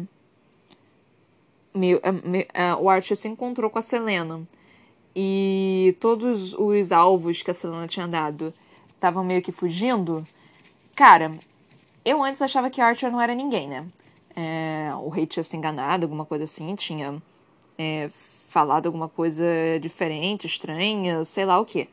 [1.74, 4.46] Meu, é, meu, é, o Archer se encontrou com a Selena.
[5.14, 8.52] E todos os alvos que a Selena tinha dado
[8.94, 10.26] estavam meio que fugindo.
[10.94, 11.32] Cara,
[12.04, 13.86] eu antes achava que Archer não era ninguém, né?
[14.34, 17.22] É, o rei tinha se enganado, alguma coisa assim, tinha
[17.78, 18.10] é,
[18.48, 19.44] falado alguma coisa
[19.80, 21.88] diferente, estranha, sei lá o que.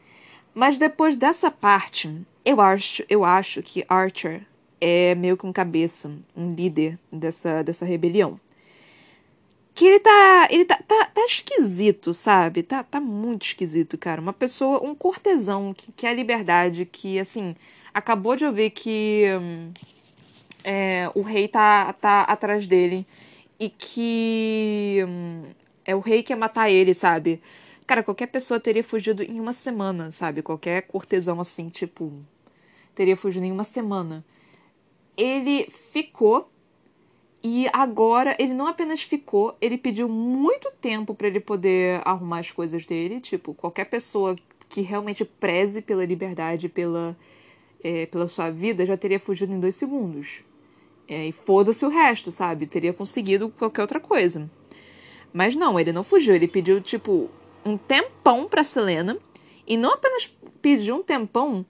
[0.54, 4.46] Mas depois dessa parte, eu acho, eu acho que Archer
[4.82, 8.40] é meio que um cabeça, um líder dessa, dessa rebelião.
[9.74, 10.48] Que ele tá.
[10.52, 12.64] Ele tá, tá, tá esquisito, sabe?
[12.64, 14.20] Tá, tá muito esquisito, cara.
[14.22, 17.56] Uma pessoa, um cortesão que quer a liberdade, que, assim,
[17.94, 19.72] acabou de ouvir que hum,
[20.64, 23.06] é, o rei tá, tá atrás dele
[23.60, 25.44] e que hum,
[25.86, 27.42] é o rei que quer matar ele, sabe?
[27.88, 30.42] Cara, qualquer pessoa teria fugido em uma semana, sabe?
[30.42, 32.14] Qualquer cortesão assim, tipo,
[32.94, 34.24] teria fugido em uma semana.
[35.20, 36.50] Ele ficou
[37.44, 42.52] e agora ele não apenas ficou, ele pediu muito tempo para ele poder arrumar as
[42.52, 43.20] coisas dele.
[43.20, 44.36] Tipo, qualquer pessoa
[44.70, 47.18] que realmente preze pela liberdade, pela,
[47.84, 50.42] é, pela sua vida, já teria fugido em dois segundos.
[51.08, 52.68] É, e foda-se o resto, sabe?
[52.68, 54.50] Teria conseguido qualquer outra coisa.
[55.34, 56.36] Mas não, ele não fugiu.
[56.36, 57.30] Ele pediu, tipo,
[57.66, 59.18] um tempão pra Selena.
[59.66, 60.28] E não apenas
[60.62, 61.66] pediu um tempão,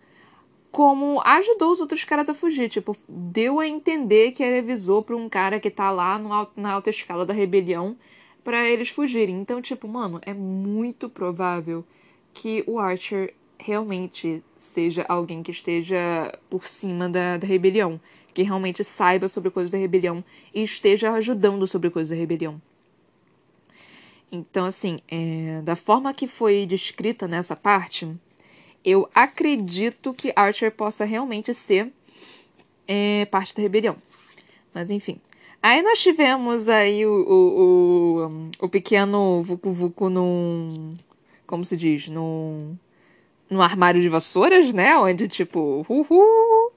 [0.72, 2.70] como ajudou os outros caras a fugir.
[2.70, 6.72] Tipo, deu a entender que ele avisou pra um cara que tá lá no, na
[6.72, 7.98] alta escala da rebelião
[8.44, 9.40] para eles fugirem.
[9.40, 11.84] Então, tipo, mano, é muito provável
[12.34, 18.00] que o Archer realmente seja alguém que esteja por cima da, da rebelião.
[18.34, 22.62] Que realmente saiba sobre coisas da rebelião e esteja ajudando sobre coisas da rebelião.
[24.32, 28.08] Então, assim, é, da forma que foi descrita nessa parte,
[28.90, 31.92] eu acredito que Archer possa realmente ser
[32.88, 33.96] é, parte da rebelião.
[34.74, 35.20] Mas, enfim.
[35.62, 38.26] Aí nós tivemos aí o, o,
[38.62, 40.96] o, o pequeno Vucu Vucu num.
[41.46, 42.08] Como se diz?
[42.08, 42.78] Num.
[43.50, 44.96] Num armário de vassouras, né?
[44.98, 46.72] Onde, tipo, uhul,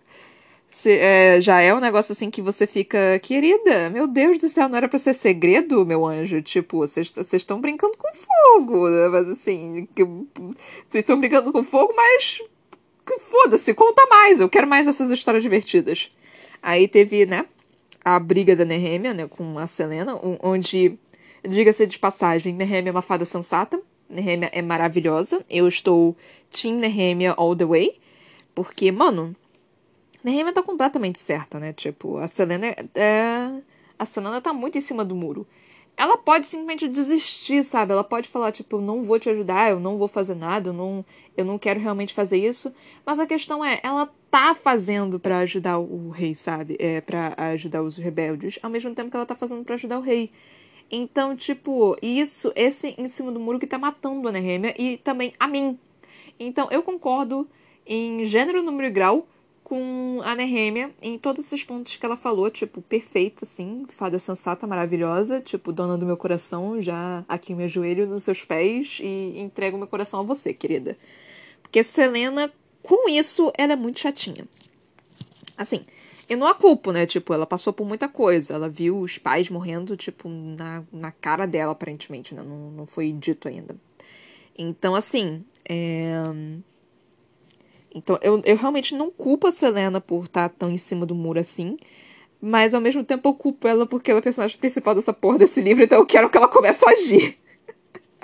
[0.72, 4.70] Cê, é, já é um negócio assim que você fica, querida, meu Deus do céu,
[4.70, 6.40] não era pra ser segredo, meu anjo?
[6.40, 9.18] Tipo, vocês estão brincando com fogo, né?
[9.30, 12.40] assim, vocês estão brincando com fogo, mas
[13.20, 16.10] foda-se, conta mais, eu quero mais dessas histórias divertidas.
[16.62, 17.44] Aí teve, né,
[18.02, 20.98] a briga da Nehemia, né, com a Selena, onde,
[21.46, 26.16] diga-se de passagem, Nehemia é uma fada sensata, Nehemia é maravilhosa, eu estou
[26.50, 28.00] Team Nehemia all the way,
[28.54, 29.36] porque, mano,
[30.22, 33.62] Nehemia tá completamente certa, né, tipo, a Selena é...
[33.98, 35.46] A Selena tá muito em cima do muro
[35.96, 37.92] ela pode simplesmente desistir, sabe?
[37.92, 41.04] Ela pode falar, tipo, não vou te ajudar, eu não vou fazer nada, eu não,
[41.36, 42.74] eu não quero realmente fazer isso.
[43.04, 46.76] Mas a questão é, ela tá fazendo para ajudar o rei, sabe?
[46.78, 50.02] É, para ajudar os rebeldes, ao mesmo tempo que ela tá fazendo para ajudar o
[50.02, 50.30] rei.
[50.90, 55.32] Então, tipo, isso, esse em cima do muro que tá matando a Nehemia e também
[55.38, 55.78] a mim.
[56.38, 57.46] Então, eu concordo
[57.86, 59.26] em gênero, número e grau
[59.64, 64.66] com a Nehemia em todos esses pontos que ela falou, tipo, perfeita, assim, fada sensata,
[64.66, 69.78] maravilhosa, tipo, dona do meu coração, já aqui me ajoelho nos seus pés e entrego
[69.78, 70.96] meu coração a você, querida.
[71.62, 72.52] Porque Selena,
[72.82, 74.46] com isso, ela é muito chatinha.
[75.56, 75.84] Assim,
[76.28, 77.06] eu não a culpo, né?
[77.06, 78.54] Tipo, ela passou por muita coisa.
[78.54, 82.42] Ela viu os pais morrendo, tipo, na, na cara dela, aparentemente, né?
[82.42, 83.76] Não, não foi dito ainda.
[84.58, 86.22] Então, assim, é
[87.94, 91.14] então, eu, eu realmente não culpo a Selena por estar tá tão em cima do
[91.14, 91.76] muro assim.
[92.40, 95.38] Mas ao mesmo tempo eu culpo ela porque ela é a personagem principal dessa porra
[95.38, 97.38] desse livro, então eu quero que ela comece a agir.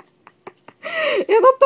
[1.27, 1.65] eu não tô.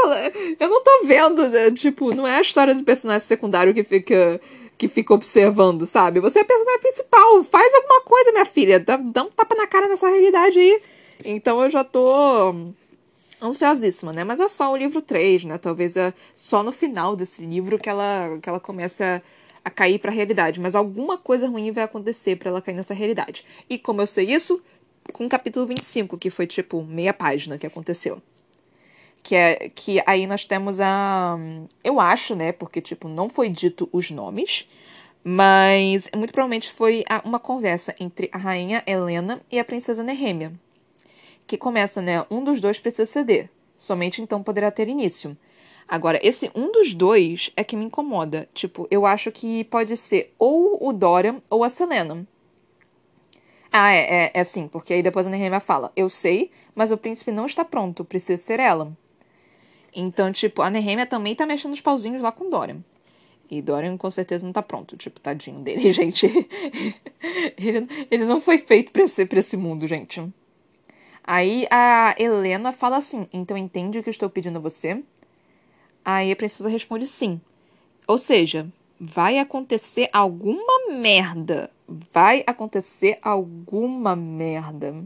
[0.59, 1.71] Eu não tô vendo, né?
[1.71, 4.39] tipo, não é a história do personagem secundário que fica.
[4.77, 6.19] que fica observando, sabe?
[6.19, 7.43] Você é a personagem principal.
[7.43, 8.79] Faz alguma coisa, minha filha.
[8.79, 10.81] Dá, dá um tapa na cara nessa realidade aí.
[11.25, 12.53] Então eu já tô
[13.43, 14.23] ansiosíssima, né?
[14.23, 15.57] Mas é só o livro 3, né?
[15.57, 19.21] Talvez é só no final desse livro que ela, que ela comece a,
[19.63, 20.59] a cair para a realidade.
[20.59, 23.45] Mas alguma coisa ruim vai acontecer para ela cair nessa realidade.
[23.69, 24.61] E como eu sei isso?
[25.11, 28.21] Com o capítulo 25, que foi tipo meia página que aconteceu.
[29.21, 31.37] Que é que aí nós temos a.
[31.83, 32.51] Eu acho, né?
[32.51, 34.67] Porque, tipo, não foi dito os nomes.
[35.25, 40.51] Mas muito provavelmente foi uma conversa entre a rainha Helena e a princesa Nehemia
[41.45, 42.25] que começa, né?
[42.29, 43.49] Um dos dois precisa ceder.
[43.75, 45.37] Somente então poderá ter início.
[45.87, 48.47] Agora, esse um dos dois é que me incomoda.
[48.53, 52.25] Tipo, eu acho que pode ser ou o Dorian ou a Selena.
[53.71, 56.97] Ah, é, é, é assim, porque aí depois a Nehemia fala: Eu sei, mas o
[56.97, 58.95] príncipe não está pronto, precisa ser ela.
[59.95, 62.83] Então, tipo, a Nehemia também tá mexendo os pauzinhos lá com Dorian.
[63.49, 64.97] E Dorian com certeza não tá pronto.
[64.97, 66.25] Tipo, tadinho dele, gente.
[67.57, 70.21] ele, ele não foi feito pra esse, pra esse mundo, gente.
[71.23, 75.03] Aí a Helena fala assim: então entende o que eu estou pedindo a você?
[76.03, 77.39] Aí a princesa responde sim.
[78.07, 78.67] Ou seja,
[78.99, 81.71] vai acontecer alguma merda.
[82.13, 85.03] Vai acontecer alguma merda.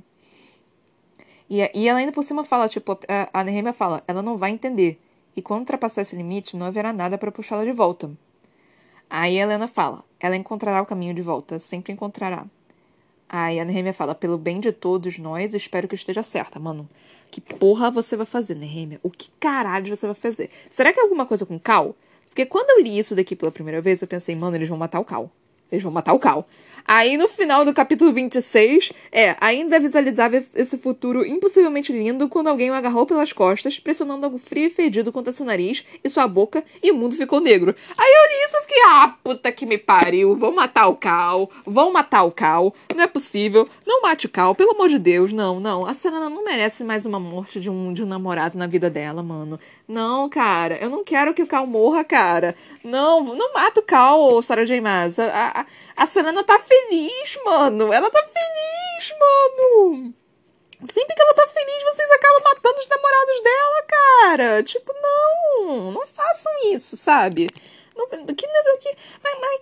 [1.50, 4.52] E, e ela ainda por cima fala, tipo, a, a Nehemia fala, ela não vai
[4.52, 5.00] entender.
[5.36, 8.12] E quando ultrapassar esse limite, não haverá nada para puxá-la de volta.
[9.10, 12.46] Aí a Helena fala, ela encontrará o caminho de volta, sempre encontrará.
[13.30, 16.60] Aí a Nehemia fala, pelo bem de todos nós, espero que esteja certa.
[16.60, 16.88] Mano,
[17.30, 19.00] que porra você vai fazer, Nehemia?
[19.04, 20.50] O que caralho você vai fazer?
[20.70, 21.96] Será que é alguma coisa com Cal?
[22.30, 25.00] Porque quando eu li isso daqui pela primeira vez, eu pensei, mano, eles vão matar
[25.00, 25.30] o Cal.
[25.72, 26.48] Eles vão matar o Cal.
[26.88, 32.72] Aí no final do capítulo 26, é, ainda visualizava esse futuro impossivelmente lindo quando alguém
[32.72, 36.64] o agarrou pelas costas, pressionando algo frio e fedido contra seu nariz e sua boca,
[36.82, 37.76] e o mundo ficou negro.
[37.98, 41.52] Aí eu li isso e fiquei, ah, puta que me pariu, vão matar o Cal,
[41.66, 45.34] vão matar o Cal, não é possível, não mate o Cal, pelo amor de Deus,
[45.34, 48.66] não, não, a Serena não merece mais uma morte de um, de um namorado na
[48.66, 49.60] vida dela, mano.
[49.86, 52.56] Não, cara, eu não quero que o Cal morra, cara.
[52.82, 54.80] Não, não mata o Cal, Sarah J.
[54.80, 55.20] Maas.
[55.20, 55.26] A,
[55.62, 55.66] a,
[55.98, 57.92] a Serena tá feliz, mano.
[57.92, 60.14] Ela tá feliz, mano.
[60.86, 64.64] Sempre que ela tá feliz, vocês acabam matando os namorados dela, cara.
[64.64, 65.92] Tipo, não.
[65.92, 67.48] Não façam isso, sabe?
[67.96, 68.48] Não, que, que,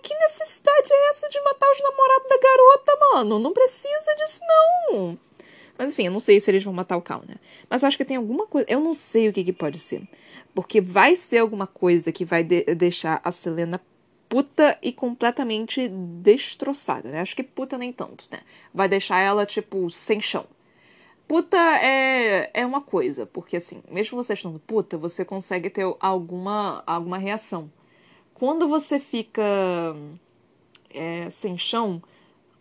[0.02, 3.38] que necessidade é essa de matar os namorados da garota, mano?
[3.38, 5.18] Não precisa disso, não.
[5.78, 7.36] Mas enfim, eu não sei se eles vão matar o Cal, né?
[7.68, 8.66] Mas eu acho que tem alguma coisa.
[8.68, 10.02] Eu não sei o que, que pode ser.
[10.54, 13.80] Porque vai ser alguma coisa que vai de deixar a Selena
[14.28, 17.20] puta e completamente destroçada, né?
[17.20, 18.40] Acho que puta nem tanto, né?
[18.74, 20.46] Vai deixar ela, tipo, sem chão.
[21.28, 26.84] Puta é, é uma coisa, porque assim, mesmo você estando puta, você consegue ter alguma,
[26.86, 27.70] alguma reação.
[28.32, 29.42] Quando você fica
[30.90, 32.02] é, sem chão,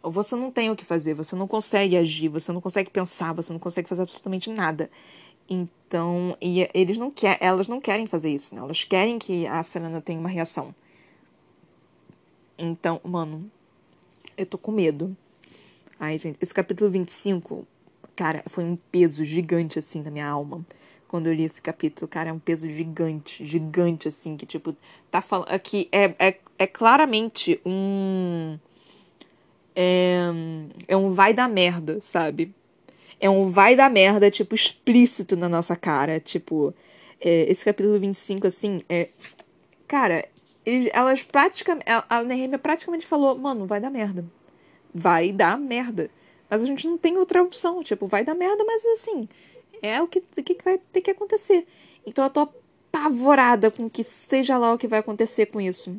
[0.02, 3.54] você não tem o que fazer, você não consegue agir, você não consegue pensar, você
[3.54, 4.90] não consegue fazer absolutamente nada.
[5.48, 6.36] Então,
[6.74, 8.62] eles não quer, elas não querem fazer isso, né?
[8.62, 10.74] Elas querem que a Serena tenha uma reação.
[12.58, 13.50] Então, mano,
[14.38, 15.16] eu tô com medo.
[16.00, 17.66] Ai, gente, esse capítulo 25,
[18.16, 20.66] cara, foi um peso gigante assim na minha alma.
[21.08, 22.08] quando eu li esse capítulo.
[22.08, 24.76] Cara, é um peso gigante, gigante, assim, que, tipo,
[25.10, 25.50] tá falando.
[25.50, 28.58] Aqui é, é, é claramente um.
[29.76, 30.30] É,
[30.88, 32.54] é um vai da merda, sabe?
[33.20, 36.20] É um vai da merda, tipo, explícito na nossa cara.
[36.20, 36.74] Tipo,
[37.22, 39.10] é, esse capítulo 25, assim, é.
[39.88, 40.26] Cara,
[40.92, 41.86] elas praticamente.
[42.10, 44.26] A Nehemia praticamente falou, mano, vai dar merda.
[44.94, 46.10] Vai dar merda.
[46.50, 47.84] Mas a gente não tem outra opção.
[47.84, 49.28] Tipo, vai dar merda, mas assim,
[49.82, 51.68] é o que, que vai ter que acontecer.
[52.06, 52.50] Então eu tô
[52.96, 55.96] apavorada com que seja lá o que vai acontecer com isso.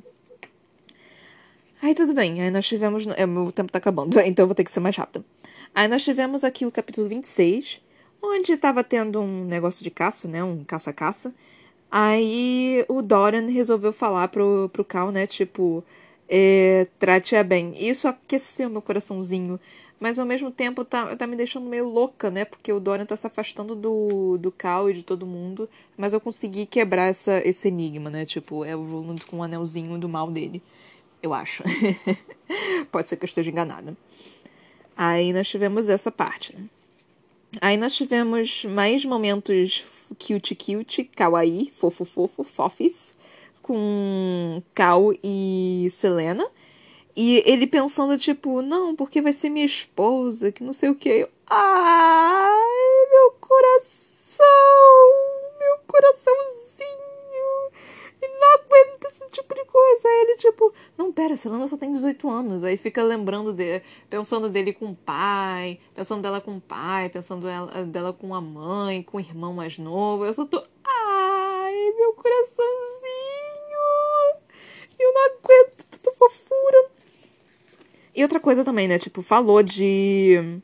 [1.82, 3.06] Aí tudo bem, aí nós tivemos.
[3.16, 5.24] É, meu tempo tá acabando, então eu vou ter que ser mais rápida.
[5.74, 7.82] Aí nós tivemos aqui o capítulo 26,
[8.22, 10.42] onde tava tendo um negócio de caça, né?
[10.42, 11.34] Um caça-caça.
[11.90, 15.26] Aí o Dorian resolveu falar pro, pro Cal, né?
[15.26, 15.84] Tipo,
[16.28, 17.74] é, trate-a bem.
[17.76, 19.58] Isso aqueceu meu coraçãozinho.
[19.98, 22.44] Mas ao mesmo tempo tá, tá me deixando meio louca, né?
[22.44, 25.68] Porque o Dorian tá se afastando do, do Cal e de todo mundo.
[25.96, 28.26] Mas eu consegui quebrar essa, esse enigma, né?
[28.26, 30.62] Tipo, é o com o anelzinho do mal dele.
[31.22, 31.62] Eu acho.
[32.92, 33.96] Pode ser que eu esteja enganada.
[34.96, 36.64] Aí nós tivemos essa parte, né?
[37.60, 39.84] Aí nós tivemos mais momentos
[40.18, 43.14] cute cute, kawaii, fofo fofo, fofis,
[43.62, 46.46] com Cal e Selena.
[47.16, 51.26] E ele pensando, tipo, não, porque vai ser minha esposa, que não sei o que.
[51.48, 54.46] Ai, meu coração!
[55.58, 57.15] Meu coraçãozinho!
[58.20, 60.08] E não aguento esse tipo de coisa.
[60.08, 62.64] Aí ele, tipo, não, pera, Selena só tem 18 anos.
[62.64, 67.48] Aí fica lembrando, de, pensando dele com o pai, pensando dela com o pai, pensando
[67.48, 70.24] ela, dela com a mãe, com o irmão mais novo.
[70.24, 72.66] Eu só tô, ai, meu coraçãozinho!
[74.98, 76.90] Eu não aguento tanta fofura.
[78.14, 78.98] E outra coisa também, né?
[78.98, 80.62] Tipo, falou de.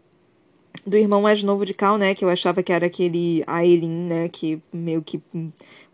[0.84, 2.14] Do irmão mais novo de Cal, né?
[2.14, 4.28] Que eu achava que era aquele Aileen, né?
[4.28, 5.22] Que meio que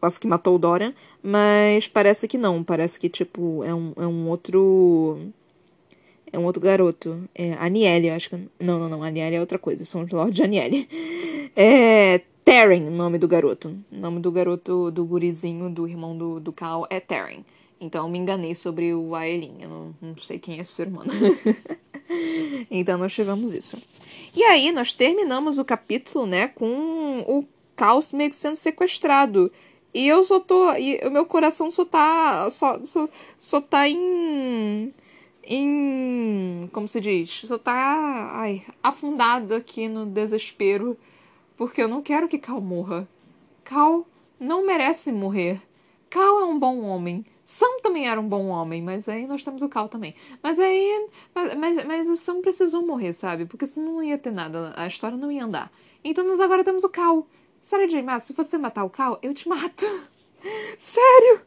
[0.00, 0.94] quase que matou o Dorian.
[1.22, 2.64] Mas parece que não.
[2.64, 5.18] Parece que, tipo, é um, é um outro.
[6.32, 7.22] É um outro garoto.
[7.34, 8.36] É Aniele, acho que.
[8.58, 9.02] Não, não, não.
[9.02, 9.84] Aniele é outra coisa.
[9.84, 10.88] São os Lord Aniele.
[11.56, 12.20] É.
[12.44, 13.76] Taryn, o nome do garoto.
[13.92, 17.44] O nome do garoto, do gurizinho, do irmão do, do Cal é Taryn.
[17.80, 19.58] Então me enganei sobre o Aelin.
[19.60, 21.10] Eu não, não sei quem é esse ser humano.
[22.70, 23.80] então nós tivemos isso.
[24.34, 27.44] E aí nós terminamos o capítulo, né, com o
[27.76, 29.52] Caos meio que sendo sequestrado.
[29.94, 30.74] E eu só tô.
[30.74, 32.48] E o meu coração só tá.
[32.50, 33.08] Só, só,
[33.38, 34.92] só tá em.
[35.44, 36.68] Em.
[36.72, 37.42] Como se diz?
[37.46, 38.30] Só tá.
[38.34, 40.96] Ai, afundado aqui no desespero.
[41.56, 43.08] Porque eu não quero que Cal morra.
[43.64, 44.06] Cal
[44.38, 45.60] não merece morrer.
[46.10, 47.24] Cal é um bom homem.
[47.50, 50.14] Sam também era um bom homem, mas aí nós temos o Cal também.
[50.42, 51.08] Mas aí.
[51.34, 53.46] Mas, mas, mas o Sam precisou morrer, sabe?
[53.46, 55.72] Porque senão não ia ter nada, a história não ia andar.
[56.04, 57.26] Então nós agora temos o Cal.
[57.62, 58.02] Sarah J.
[58.02, 59.86] Maas, se você matar o Cal, eu te mato.
[60.78, 61.40] Sério?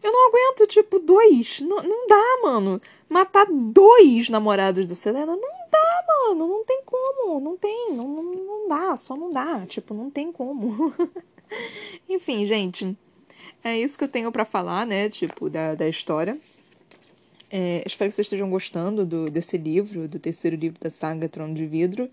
[0.00, 1.58] Eu não aguento, tipo, dois.
[1.58, 2.80] Não, não dá, mano.
[3.08, 6.46] Matar dois namorados da Selena não dá, mano.
[6.46, 7.40] Não tem como.
[7.40, 7.92] Não tem.
[7.92, 8.96] Não, não, não dá.
[8.96, 9.66] Só não dá.
[9.66, 10.94] Tipo, não tem como.
[12.08, 12.96] Enfim, gente.
[13.64, 15.08] É isso que eu tenho para falar, né?
[15.08, 16.38] Tipo, da, da história.
[17.50, 21.54] É, espero que vocês estejam gostando do, desse livro, do terceiro livro da saga Trono
[21.54, 22.10] de Vidro.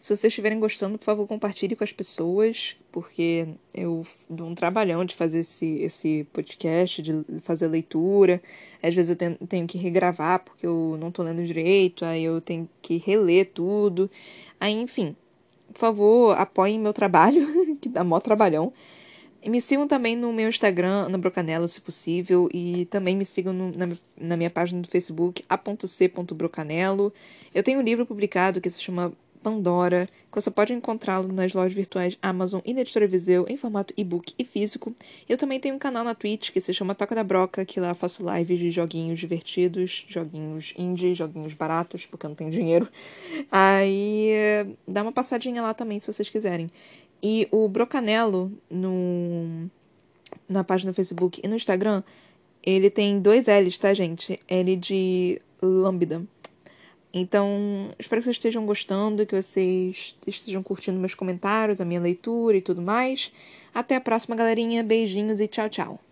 [0.00, 5.04] Se vocês estiverem gostando, por favor, compartilhe com as pessoas, porque eu dou um trabalhão
[5.04, 8.42] de fazer esse, esse podcast, de fazer leitura.
[8.82, 12.40] Às vezes eu tenho, tenho que regravar porque eu não estou lendo direito, aí eu
[12.40, 14.10] tenho que reler tudo.
[14.58, 15.14] Aí, enfim,
[15.72, 17.46] por favor, apoiem meu trabalho,
[17.80, 18.72] que dá mó trabalhão.
[19.42, 22.48] E me sigam também no meu Instagram, Ana Brocanello, se possível.
[22.52, 27.12] E também me sigam no, na, na, minha página do Facebook, a.c.brocanello.
[27.54, 31.72] Eu tenho um livro publicado que se chama Pandora, que você pode encontrá-lo nas lojas
[31.72, 34.94] virtuais Amazon e na Editora Viseu em formato e-book e físico.
[35.28, 37.94] Eu também tenho um canal na Twitch que se chama Toca da Broca, que lá
[37.94, 42.88] faço lives de joguinhos divertidos, joguinhos indie, joguinhos baratos, porque eu não tenho dinheiro.
[43.50, 44.30] Aí
[44.86, 46.70] dá uma passadinha lá também se vocês quiserem.
[47.22, 49.68] E o Brocanelo, no,
[50.48, 52.02] na página do Facebook e no Instagram,
[52.62, 54.38] ele tem dois L's, tá, gente?
[54.48, 56.22] L de Lambda.
[57.12, 62.56] Então, espero que vocês estejam gostando, que vocês estejam curtindo meus comentários, a minha leitura
[62.56, 63.32] e tudo mais.
[63.74, 64.84] Até a próxima, galerinha.
[64.84, 66.07] Beijinhos e tchau, tchau.